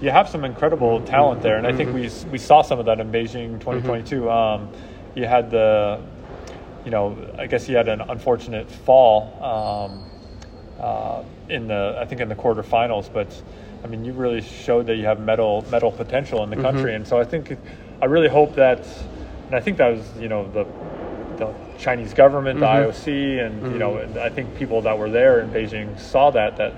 [0.00, 2.28] you have some incredible talent there, and I think mm-hmm.
[2.28, 4.22] we we saw some of that in Beijing 2022.
[4.22, 4.28] Mm-hmm.
[4.28, 4.72] Um,
[5.14, 6.00] you had the,
[6.84, 9.36] you know, I guess you had an unfortunate fall.
[9.42, 10.10] Um,
[10.80, 13.12] uh, in the I think in the quarterfinals.
[13.12, 13.28] But
[13.84, 16.64] I mean, you really showed that you have medal medal potential in the mm-hmm.
[16.64, 17.56] country, and so I think
[18.02, 18.86] I really hope that,
[19.46, 20.66] and I think that was you know the
[21.36, 22.82] the Chinese government, mm-hmm.
[22.82, 23.72] the IOC, and mm-hmm.
[23.72, 24.18] you know mm-hmm.
[24.18, 26.74] I think people that were there in Beijing saw that that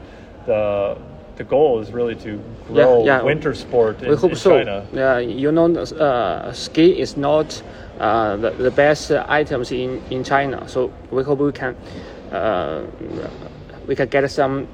[0.46, 0.98] the
[1.36, 3.22] the goal is really to grow yeah, yeah.
[3.22, 4.58] winter sport in, we hope in so.
[4.58, 4.86] China.
[4.92, 7.62] Yeah, you know, uh, ski is not
[7.98, 11.74] uh, the, the best items in, in China, so we hope we can
[12.32, 12.84] uh,
[13.86, 14.68] we could get some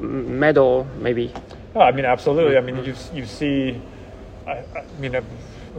[0.00, 1.32] medal maybe.
[1.74, 2.56] Oh, I mean, absolutely.
[2.56, 3.80] I mean, you you see,
[4.46, 5.24] I, I mean, if,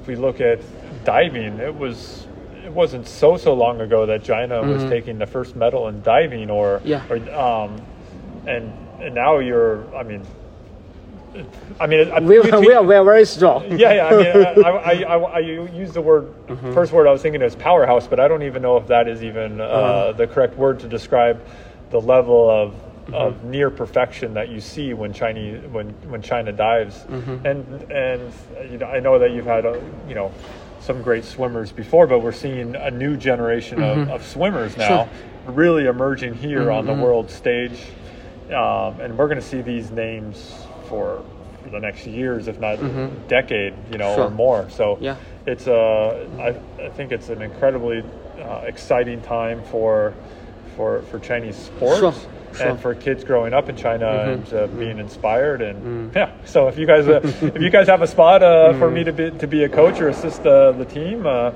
[0.05, 0.59] we look at
[1.03, 2.27] diving, it was
[2.63, 4.73] it wasn't so so long ago that China mm-hmm.
[4.73, 7.81] was taking the first medal in diving, or yeah, or, um,
[8.45, 10.25] and and now you're, I mean.
[11.79, 13.63] I mean, we, we, we, are, we are very strong.
[13.77, 14.07] Yeah, yeah.
[14.07, 16.73] I mean, I, I, I, I, use the word mm-hmm.
[16.73, 19.23] first word I was thinking is powerhouse, but I don't even know if that is
[19.23, 20.17] even uh, mm-hmm.
[20.17, 21.45] the correct word to describe
[21.89, 22.73] the level of
[23.07, 23.15] Mm-hmm.
[23.15, 26.97] of near perfection that you see when Chinese when when China dives.
[27.05, 27.45] Mm-hmm.
[27.45, 28.33] And and
[28.69, 30.29] you know, I know that you've had a, you know
[30.81, 34.01] some great swimmers before, but we're seeing a new generation mm-hmm.
[34.01, 35.53] of, of, swimmers now sure.
[35.53, 37.01] really emerging here on the mm-hmm.
[37.01, 37.79] world stage,
[38.47, 40.53] um, and we're going to see these names
[40.89, 41.23] for.
[41.63, 43.27] for the next years, if not mm-hmm.
[43.27, 44.25] decade, you know, sure.
[44.25, 44.69] or more.
[44.69, 45.17] So yeah.
[45.45, 48.03] it's a, I, I think it's an incredibly
[48.39, 50.13] uh, exciting time for
[50.76, 51.98] for for Chinese sports.
[51.98, 52.12] Sure.
[52.54, 52.68] Sure.
[52.68, 54.30] and for kids growing up in China mm-hmm.
[54.30, 54.78] and uh, mm-hmm.
[54.78, 56.14] being inspired and mm.
[56.14, 56.28] yeah.
[56.44, 58.78] So if you guys uh, if you guys have a spot uh, mm.
[58.78, 61.52] for me to be to be a coach or assist uh, the team, uh,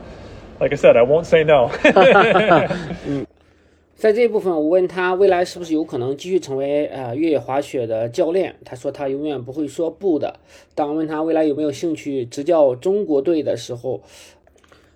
[0.58, 1.70] like I said, I won't say no.
[3.94, 10.34] 在这一部分，我问他未来是不是有可能继续成为呃越野滑雪的教练，他说他永远不会说不的。
[10.74, 14.00] 当问他未来有没有兴趣执教中国队的时候，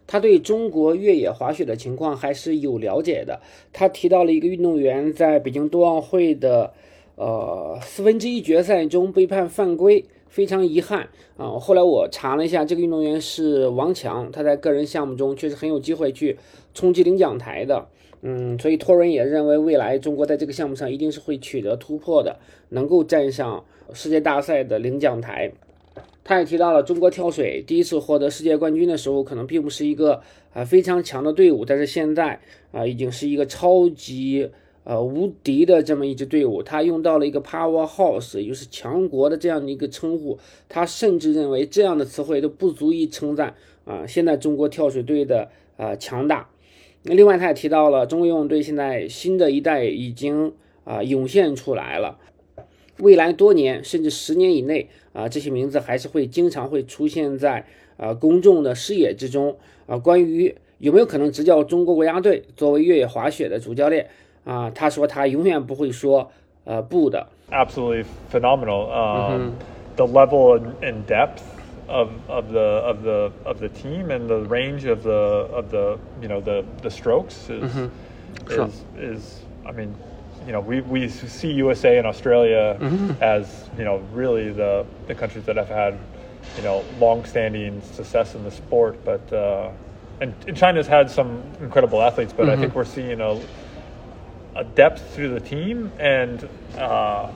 [0.08, 3.42] 他对中国越野滑雪的情况还是有了解的。
[3.74, 6.74] 他提到了一个运动员在北京冬奥会的
[7.16, 11.58] 呃四分之一决赛中被判犯规，非常遗憾啊。
[11.60, 16.38] 后来我查了一下，这个运动员是王强，他在个人项目中确实很有机会去
[16.74, 17.88] 冲击领奖台的。
[18.22, 22.40] 嗯，所以托人也认为未来中国在这个项目上一定是会取得突破的，
[22.70, 23.64] 能够站上
[23.94, 25.52] 世界大赛的领奖台。
[26.28, 30.22] 他也提到了中国跳水第一次获得世界冠军的时候，可能并不是一个
[30.54, 34.50] 啊非常强的队伍，但是现在啊已经是一个超级
[34.84, 36.64] 呃无敌的这么一支队伍。
[36.64, 40.40] 他用到了一个 powerhouse，也就是强国的这样的一个称呼。
[40.68, 43.54] 他甚至认为这样的词汇都不足以称赞
[43.86, 46.50] 啊现在中国跳水队的啊强大。
[47.04, 50.52] 那另外他也提到了中国游泳队现在新的一代已经
[50.86, 52.18] 啊涌现出来了。
[52.98, 59.56] 未来多年甚至十年以内啊，这些名字还是会经常会出现在啊公众的视野之中
[59.88, 59.98] 啊。
[59.98, 64.06] 关于有没有可能执教中国国家队作为越野滑雪的主教练
[64.44, 66.30] 啊，他说他永远不会说
[66.66, 67.26] 呃不的。
[67.50, 68.90] Absolutely phenomenal.
[68.92, 69.54] Um,
[69.96, 71.40] the level and depth
[71.88, 75.98] of of the of the of the team and the range of the of the
[76.22, 77.90] you know the the strokes is
[78.50, 79.94] is is I mean.
[80.46, 83.22] You know, we, we see USA and Australia mm-hmm.
[83.22, 85.98] as, you know, really the, the countries that have had,
[86.56, 89.04] you know, long-standing success in the sport.
[89.04, 89.72] But, uh,
[90.22, 92.52] and, and, China's had some incredible athletes, but mm-hmm.
[92.52, 93.40] I think we're seeing a,
[94.56, 97.32] a depth through the team and uh,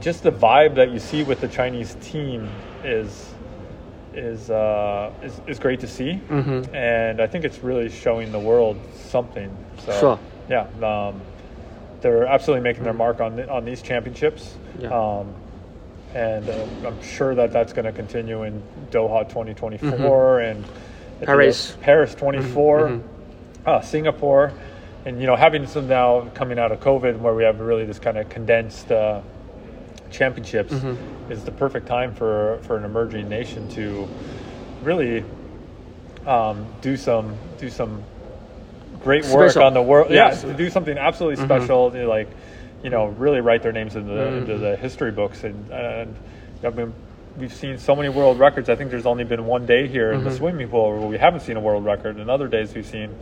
[0.00, 2.48] just the vibe that you see with the Chinese team
[2.84, 3.34] is
[4.14, 6.74] is uh, is, is great to see, Mhm.
[6.74, 9.54] and I think it's really showing the world something.
[9.84, 10.18] So Sure.
[10.48, 11.20] Yeah, um,
[12.00, 14.54] they're absolutely making their mark on the, on these championships.
[14.78, 14.88] Yeah.
[14.90, 15.34] Um,
[16.14, 20.72] and uh, I'm sure that that's going to continue in Doha 2024 and at the-
[21.18, 21.24] Mm-hmm.
[21.26, 21.72] Paris.
[21.72, 21.80] Mm-hmm.
[21.82, 23.00] Paris 24,
[23.66, 24.52] uh, Singapore,
[25.04, 27.98] and you know having some now coming out of COVID where we have really this
[27.98, 29.20] kind of condensed uh,
[30.10, 31.32] championships Mm-hmm.
[31.32, 34.08] is the perfect time for for an emerging nation to
[34.82, 35.24] really
[36.26, 38.02] um, do some do some
[39.08, 39.66] great work Special.
[39.66, 40.10] on the world.
[40.10, 40.44] Yes.
[40.44, 41.46] Yeah, do something absolutely mm-hmm.
[41.46, 41.92] special.
[41.94, 42.28] you know, Like
[42.82, 44.38] you know, really write their names into the mm-hmm.
[44.38, 45.44] into the history books.
[45.44, 46.14] And, and
[46.62, 46.92] I mean,
[47.38, 48.68] we've seen so many world records.
[48.68, 50.38] I think there's only been one day here in the mm-hmm.
[50.38, 52.18] swimming pool where we haven't seen a world record.
[52.18, 53.16] And other days we've seen.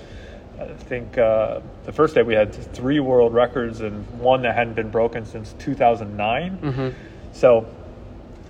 [0.59, 4.73] I think uh, the first day we had three world records and one that hadn't
[4.73, 6.95] been broken since 2009.
[7.33, 7.67] So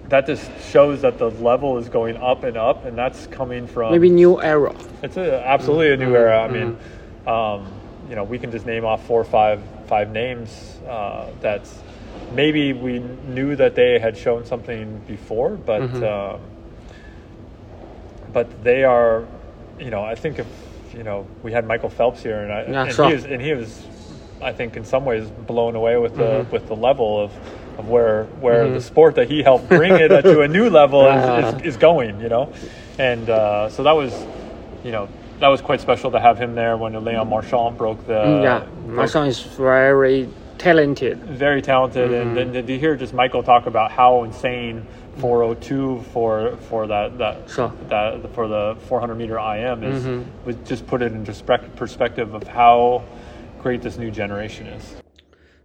[0.09, 3.93] that just shows that the level is going up and up, and that's coming from
[3.93, 4.75] Maybe new era.
[5.03, 6.43] it's a, absolutely a new era.
[6.43, 6.79] I mean,
[7.27, 7.67] um,
[8.09, 11.69] you know, we can just name off four or five five names uh, that
[12.33, 12.99] maybe we
[13.29, 16.41] knew that they had shown something before, but um,
[18.33, 19.25] but they are,
[19.79, 20.47] you know, I think if
[20.95, 23.09] you know we had Michael Phelps here, and, I, Yeah, and sure.
[23.09, 23.85] he was and he was,
[24.43, 27.33] I think, in some ways blown away with the with the level of.
[27.79, 31.55] Of where where the sport that he helped bring it to a new level is,
[31.61, 32.51] is, is going, you know,
[32.99, 34.15] and uh, so that was,
[34.83, 38.14] you know, that was quite special to have him there when Leon Marchand broke the
[38.14, 40.28] Mm, yeah, broke- Marchand is very
[40.58, 41.18] talented.
[41.38, 44.84] very talented, and then to hear just Michael talk about how insane
[45.18, 47.72] 402 for for that that Sure.
[47.90, 50.06] that for the 400 meter IM is
[50.46, 53.02] would just put it into spec- perspective of how
[53.64, 54.96] great this new generation is.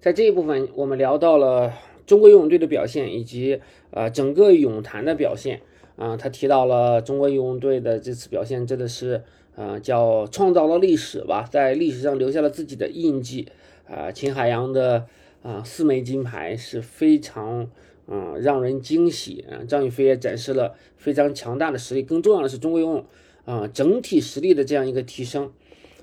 [0.00, 1.72] 在这一部分，我们聊到了
[2.06, 3.60] 中国游泳队的表现，以及
[3.90, 5.60] 呃整个泳坛的表现。
[5.96, 9.22] 啊、他提到了中国游泳队的这次表现真的是
[9.55, 13.47] 呃叫创造了历史吧，在历史上留下了自己的印记。
[13.89, 15.05] 啊、秦海洋的
[15.43, 17.69] 啊、四枚金牌是非常
[18.07, 19.45] 嗯、让人惊喜。
[19.49, 23.05] 啊、张雨霏也展示了非常强大的实力，更重要的是中国游泳
[23.43, 25.51] 啊、整体实力的这样一个提升。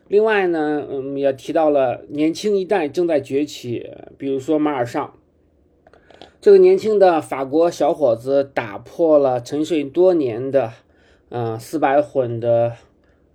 [0.09, 5.15] 另外呢，嗯，也提到了年轻一代正在崛起，比如说马尔尚，
[6.41, 10.73] 这个年轻的法国小伙子打破了沉睡多年的，
[11.29, 12.73] 嗯、四百混的，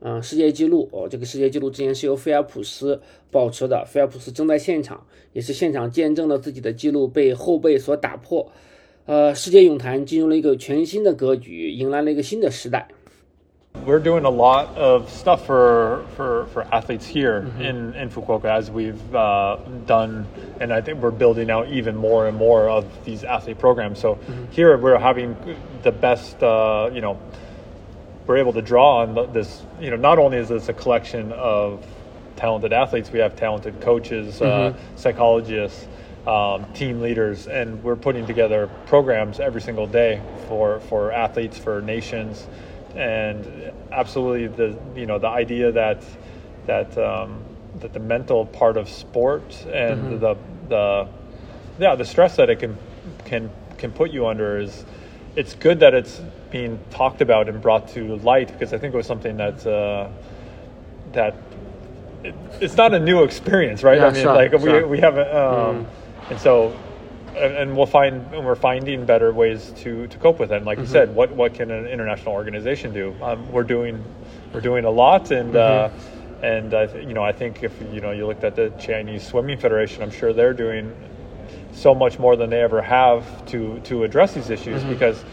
[0.03, 0.89] 嗯、世界纪录。
[0.93, 3.01] 哦，这个世界纪录之前是由菲尔普斯
[3.31, 8.51] 保持的，菲尔普斯正在现场，也是现场见证了自己的纪录被后辈所打破。
[9.07, 12.89] 呃，世界泳坛进入了一个全新的格局，迎来了一个新的时代。
[13.87, 18.70] We're doing a lot of stuff for for, for athletes here in, in Fukuoka as
[18.70, 20.26] we've uh, done,
[20.59, 24.01] and I think we're building out even more and more of these athlete programs.
[24.01, 24.18] So
[24.51, 25.37] here we're having
[25.85, 27.18] the best, uh, you know,
[28.26, 29.63] we're able to draw on this.
[29.80, 31.86] You know, not only is this a collection of
[32.36, 35.88] talented athletes, we have talented coaches, uh, psychologists,
[36.26, 41.82] um, team leaders, and we're putting together programs every single day for for athletes, for
[41.82, 42.47] nations,
[42.95, 46.03] and absolutely the you know the idea that
[46.65, 47.43] that um,
[47.80, 50.38] that the mental part of sport and the
[50.69, 51.07] the
[51.80, 52.78] yeah the stress that it can
[53.26, 54.86] can can put you under is
[55.36, 56.21] it's good that it's
[56.54, 60.08] being talked about and brought to light because I think it was something that uh,
[61.12, 61.36] that
[62.24, 63.97] it, it's not a new experience, right?
[63.97, 64.88] Yeah, I mean, sure, like sure.
[64.88, 65.86] we we haven't, um,
[66.30, 66.80] and so.
[67.36, 70.58] And and we'll find, and we're finding better ways to, to cope with it.
[70.58, 73.16] And like you said, what, what can an international organization do?
[73.24, 74.04] Um, we're doing,
[74.54, 75.89] we're doing a lot, and uh,
[76.43, 79.26] and I th- you know I think if you know you looked at the Chinese
[79.26, 80.95] Swimming Federation, I'm sure they're doing
[81.72, 85.26] so much more than they ever have to to address these issues because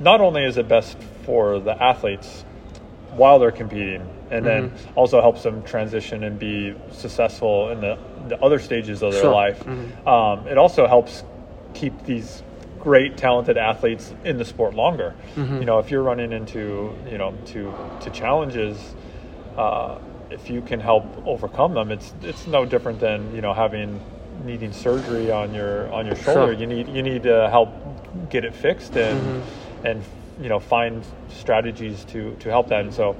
[0.00, 2.44] not only is it best for the athletes
[3.12, 7.96] while they're competing and then also helps them transition and be successful in the,
[8.28, 9.32] the other stages of their Sure.
[9.32, 9.66] life
[10.06, 11.24] um, it also helps
[11.74, 12.42] keep these
[12.80, 17.34] great talented athletes in the sport longer you know if you're running into you know
[17.46, 18.94] to to challenges
[19.56, 19.98] uh,
[20.30, 24.00] if you can help overcome them, it's it's no different than you know having
[24.44, 26.46] needing surgery on your on your shoulder.
[26.48, 26.52] Sure.
[26.52, 27.70] You need you need to help
[28.28, 29.42] get it fixed and
[29.86, 30.02] and
[30.40, 32.82] you know find strategies to to help that.
[32.82, 33.16] And so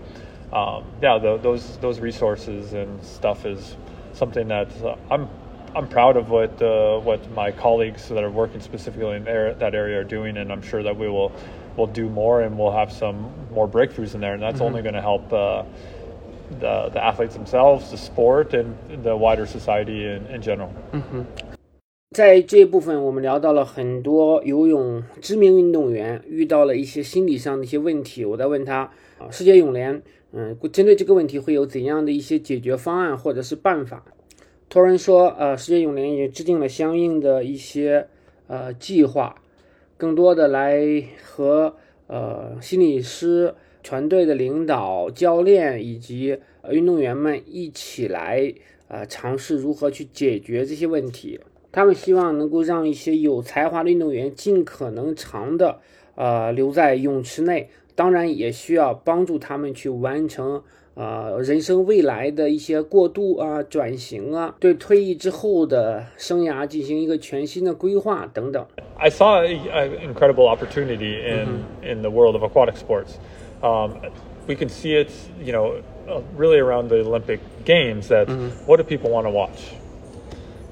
[0.53, 3.77] um, yeah, tho- those those resources and stuff is
[4.13, 5.29] something that uh, I'm.
[5.75, 10.01] I'm proud of what uh, what my colleagues that are working specifically in that area
[10.01, 11.33] are doing, and I'm sure that we will
[11.77, 14.95] will do more and we'll have some more breakthroughs in there, and that's only going
[14.95, 15.65] to help uh,
[16.61, 20.73] the the athletes themselves, the sport, and the wider society in, in general.
[22.17, 28.25] 在这一部分，我们聊到了很多游泳知名运动员遇到了一些心理上的一些问题。
[28.25, 30.01] 我在问他啊，世界泳联，
[30.33, 34.03] 嗯，针对这个问题会有怎样的一些解决方案或者是办法？
[34.71, 38.07] 托人说，呃，世界泳联也制定了相应的一些
[38.47, 39.43] 呃计划，
[39.99, 46.39] 更多的来和呃心理师、团队的领导、教练以及
[46.71, 48.55] 运动员们一起来
[48.89, 51.39] 呃尝试如何去解决这些问题。
[51.77, 55.79] 他们希望能够让一些有才华的运动员尽可能长的
[56.15, 60.63] 呃留在泳池内，当然也需要帮助他们去完成
[60.95, 68.67] 呃人生未来的一些过渡啊、转型啊，对退役之后的生涯进行一个全新的规划等等。
[68.97, 71.93] I saw an incredible opportunity in mm-hmm.
[71.93, 73.19] in the world of aquatic sports.
[73.61, 73.91] Um,
[74.49, 75.11] we can see it,
[75.45, 78.09] you know, uh, really around the Olympic Games.
[78.09, 78.65] That mm-hmm.
[78.65, 79.77] what do people want to watch?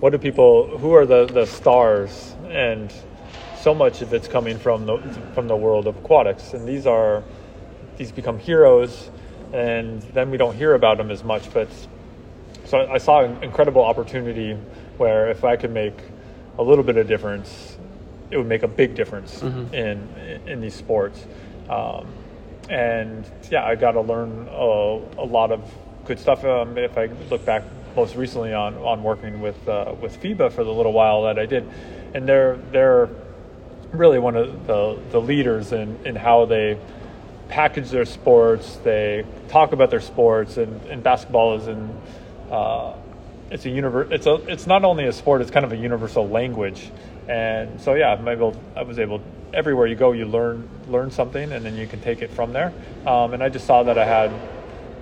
[0.05, 2.35] What do people who are the the stars?
[2.51, 2.93] And
[3.59, 4.99] so much of it's coming from the
[5.33, 6.53] from the world of aquatics.
[6.53, 7.23] And these are
[7.97, 9.11] these become heroes
[9.55, 11.51] and then we don't hear about them as much.
[11.55, 11.69] But
[12.67, 14.59] so I saw an incredible opportunity
[14.99, 15.97] where if I could make
[16.59, 17.79] a little bit of difference
[18.31, 19.73] it would make a big difference mm-hmm.
[19.73, 19.97] in
[20.47, 21.25] in these sports.
[21.71, 22.07] Um,
[22.69, 25.63] and yeah I got to learn a, a lot of
[26.05, 26.45] good stuff.
[26.45, 27.63] Um, if I look back
[27.97, 31.47] most recently on, on working with uh, with FIBA for the little while that I
[31.47, 31.69] did,
[32.15, 33.09] and they're they're
[33.93, 36.79] really one of the, the leaders in, in how they
[37.49, 38.77] package their sports.
[38.83, 42.01] They talk about their sports, and, and basketball is in
[42.51, 42.95] uh,
[43.51, 44.09] it's a universe.
[44.11, 46.91] It's a it's not only a sport; it's kind of a universal language.
[47.29, 49.23] And so yeah, I'm able, I was able.
[49.53, 52.73] Everywhere you go, you learn learn something, and then you can take it from there.
[53.07, 54.33] Um, and I just saw that I had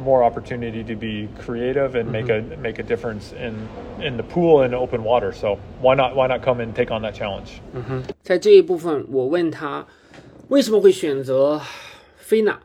[0.03, 3.55] more opportunity to be creative and make a make a difference in
[4.05, 5.33] in the pool and open water.
[5.33, 7.61] So why not why not come and take on that challenge?
[7.73, 9.87] 嗯哼，在这一部分，我问他
[10.49, 11.61] 为什么会选择
[12.17, 12.61] 菲娜。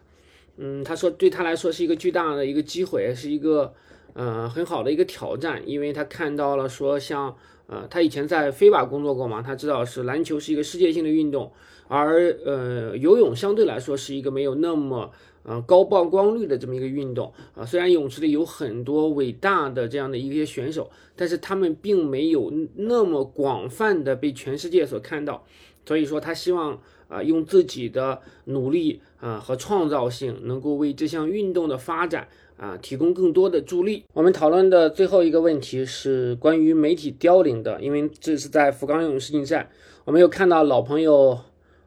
[0.58, 3.74] 嗯，他说对他来说是一个巨大的一个机会，是一个
[4.14, 7.36] 呃很好的一个挑战，因为他看到了说像
[7.68, 11.52] 呃他以前在飞瓦工作过嘛，他知道是篮球是一个世界性的运动，
[11.88, 15.12] 而呃游泳相对来说是一个没有那么。
[15.48, 25.46] 啊，高曝光率的这么一个运动啊，虽然泳池里有很多伟大的这样的一些选手，但是他们并没有那么广泛的被全世界所看到。
[25.86, 26.78] 所以说，他希望
[27.08, 32.28] 啊，用自己的努力啊和创造性，能够为这项运动的发展
[32.58, 34.04] 啊提供更多的助力。
[34.12, 39.72] 我们讨论的最后一个问题是关于媒体凋零的，因为这是在福冈游泳世锦赛，
[40.04, 41.40] 我们有看到老朋友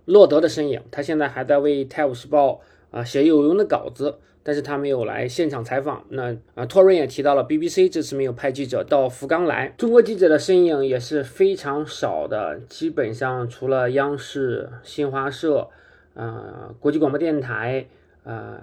[0.06, 2.52] 洛德的身影，他现在还在为《泰晤士报》。
[2.90, 6.04] 啊，写有用的稿子，但是他没有来现场采访。
[6.08, 15.68] 那啊，托瑞也提到了 BBC 这次没有派记者到福冈来，中国记者的身影也是非常少的，基本上除了央视、新华社、
[16.14, 17.86] 呃国际广播电台、
[18.24, 18.58] 呃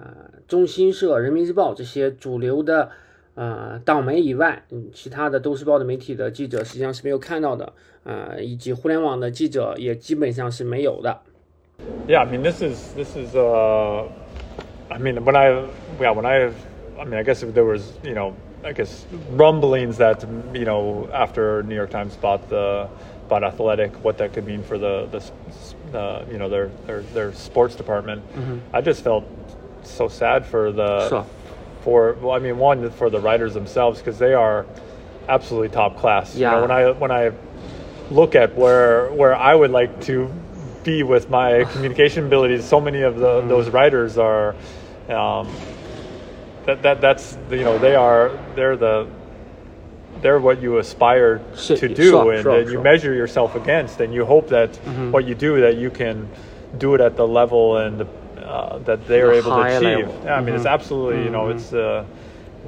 [0.46, 2.90] 中新社、人民日报这些主流的
[3.34, 7.72] 呃党媒以外，嗯，其他的都市报的媒体的记者实际上是没有看到的，
[8.04, 11.20] 呃，以及互联网的记者也基本上是没有的。
[12.08, 13.36] Yeah, I mean, this is this is.
[13.36, 14.10] Uh,
[14.90, 15.68] I mean, when I
[16.00, 16.50] yeah, when I,
[16.98, 21.10] I mean, I guess if there was you know, I guess rumblings that you know
[21.12, 22.88] after New York Times bought the
[23.28, 25.06] bought Athletic, what that could mean for the
[25.92, 28.26] the, uh, you know their their their sports department.
[28.32, 28.74] Mm-hmm.
[28.74, 29.26] I just felt
[29.82, 31.26] so sad for the sure.
[31.82, 34.64] for well, I mean, one for the writers themselves because they are
[35.28, 36.34] absolutely top class.
[36.34, 36.48] Yeah.
[36.48, 37.32] You know, when I when I
[38.10, 40.32] look at where where I would like to
[40.84, 42.64] be with my communication abilities.
[42.64, 43.48] So many of the, mm.
[43.48, 44.54] those writers are,
[45.08, 45.48] um,
[46.66, 49.08] that, that that's you know they are they're the
[50.20, 52.82] they're what you aspire to do sure, and, sure, you sure.
[52.82, 55.10] measure yourself against and you hope that mm-hmm.
[55.10, 56.28] what you do that you can
[56.76, 58.06] do it at the level and the,
[58.44, 60.08] uh, that they're the able to achieve.
[60.24, 60.56] Yeah, I mean mm-hmm.
[60.56, 61.24] it's absolutely mm-hmm.
[61.24, 62.04] you know it's uh,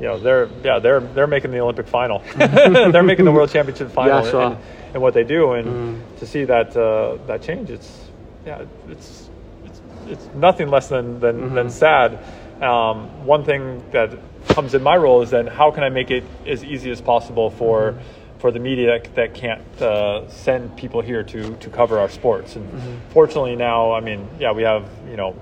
[0.00, 2.22] you know they're yeah they're they're making the Olympic final.
[2.36, 4.56] they're making the World Championship final yeah,
[4.94, 6.18] and, what they do and mm.
[6.18, 8.10] to see that uh, that change it's
[8.46, 9.28] yeah, it's
[9.64, 11.54] it's, it's nothing less than than, mm-hmm.
[11.54, 12.18] than sad.
[12.62, 16.24] Um, one thing that comes in my role is then how can I make it
[16.46, 18.38] as easy as possible for mm-hmm.
[18.38, 22.56] for the media that, that can't uh, send people here to to cover our sports.
[22.56, 23.10] And mm-hmm.
[23.10, 25.36] fortunately now, I mean, yeah, we have you know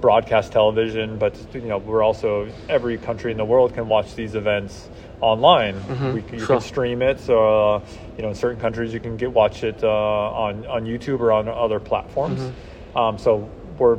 [0.00, 4.34] broadcast television, but you know we're also every country in the world can watch these
[4.34, 4.88] events
[5.20, 5.74] online.
[5.74, 6.14] Mm-hmm.
[6.14, 6.46] We, you sure.
[6.46, 7.20] can stream it.
[7.20, 7.84] So uh,
[8.16, 11.32] you know, in certain countries, you can get watch it uh, on on YouTube or
[11.32, 12.40] on other platforms.
[12.40, 12.98] Mm-hmm.
[12.98, 13.48] Um, so
[13.78, 13.98] we're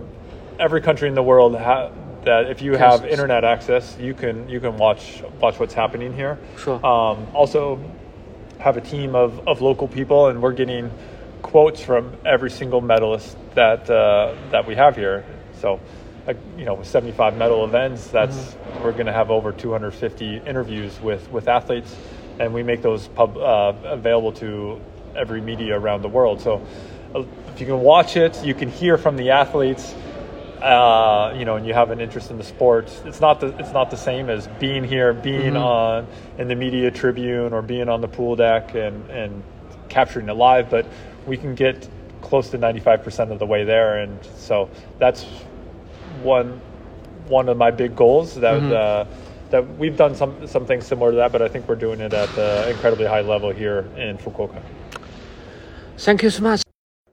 [0.59, 1.91] every country in the world ha-
[2.23, 6.37] that if you have internet access, you can you can watch watch what's happening here.
[6.57, 6.75] Sure.
[6.85, 7.79] Um, also,
[8.59, 10.91] have a team of, of local people, and we're getting
[11.41, 15.25] quotes from every single medalist that uh, that we have here.
[15.61, 15.79] So,
[16.27, 18.83] like, you know, with 75 medal events, that's mm-hmm.
[18.83, 21.95] we're going to have over 250 interviews with with athletes,
[22.39, 24.81] and we make those pub uh, available to
[25.15, 26.41] every media around the world.
[26.41, 26.65] So,
[27.15, 29.93] uh, if you can watch it, you can hear from the athletes.
[30.61, 33.71] Uh, you know, and you have an interest in the sport, it's not the it's
[33.71, 35.57] not the same as being here, being mm-hmm.
[35.57, 36.07] on
[36.37, 39.43] in the media tribune, or being on the pool deck and and
[39.89, 40.69] capturing it live.
[40.69, 40.85] But
[41.25, 41.89] we can get
[42.21, 43.97] close to 95% of the way there.
[43.97, 45.25] And so that's
[46.23, 46.59] one
[47.29, 48.71] one of my big goals that mm-hmm.
[48.71, 49.05] uh,
[49.49, 52.13] that we've done some some things similar to that, but I think we're doing it
[52.13, 54.61] at the incredibly high level here in Fukuoka.
[55.97, 56.61] Thank you so much.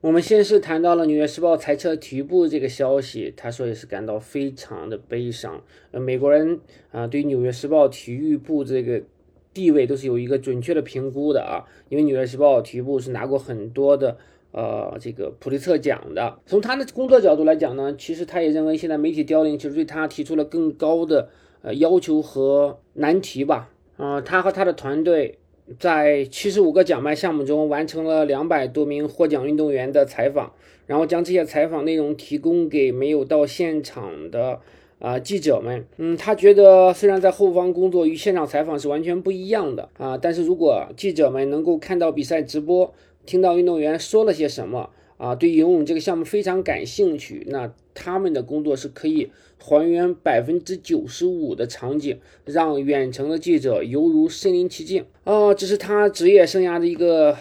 [0.01, 5.61] 我们先是谈到了《纽约时报》裁撤体育部这个消息，他说也是感到非常的悲伤。
[5.91, 6.61] 呃，美国人
[6.93, 9.03] 啊，对于《纽约时报》体育部这个
[9.53, 14.17] 地位都是有一个准确的评估的啊，因为《纽约时报》体育部是拿过很多的
[14.53, 16.39] 呃这个普利策奖的。
[16.47, 21.29] 从他的工作角度来讲呢，其实他也认为现在媒体凋零其实对他提出了更高的
[21.63, 23.71] 呃要求和难题吧。
[23.97, 25.39] 啊，他和他的团队
[25.79, 30.53] 在七十五个奖麦项目中完成了两百多名获奖运动员的采访，
[30.87, 34.61] 然后将这些采访内容提供给没有到现场的。
[35.01, 42.93] 啊，记者们，嗯，他觉得虽然在后方工作与现场采访是完全不一样的啊，但是如果记者们能够看到比赛直播，
[43.29, 57.37] 听到运动员说了些什么啊，对游泳这个项目非常感兴趣，那他们的工作是可以还原百分之九十五的场景，让远程的记者犹如身临其境啊，这是他职业生涯的一个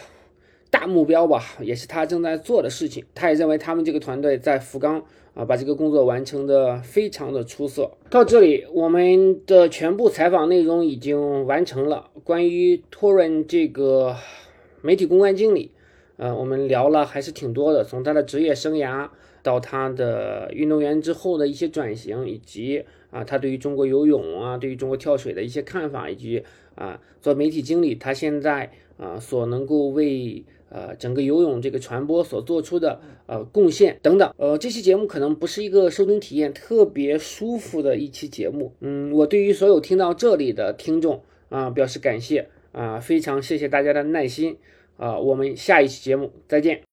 [0.70, 3.06] 大目标吧，也是他正在做的事情。
[3.16, 5.04] 他也认为他们这个团队在福冈。
[5.38, 7.92] 啊，把这个工作完成的非常的出色。
[8.10, 12.10] 到这里，我们的全部采访内容已经完成了。
[12.24, 14.16] 关于托伦这个
[14.82, 15.70] 媒体公关经理，
[16.18, 19.10] 呃，我们聊了还是挺多的，从他的职业生涯
[19.42, 26.44] 到他的运动员之后的一些转型，以及啊，他对于中国游泳啊，对于中国跳水的一些看法，以及
[26.76, 30.44] 啊，做媒体经理他现在啊所能够为。
[30.70, 44.58] 呃，整个游泳这个传播所做出的呃贡献等等，呃，这期节目可能不是一个收听体验特别舒服的一期节目，嗯，我对于所有听到这里的听众啊表示感谢啊，非常谢谢大家的耐心
[44.98, 46.82] 啊，我们下一期节目再见。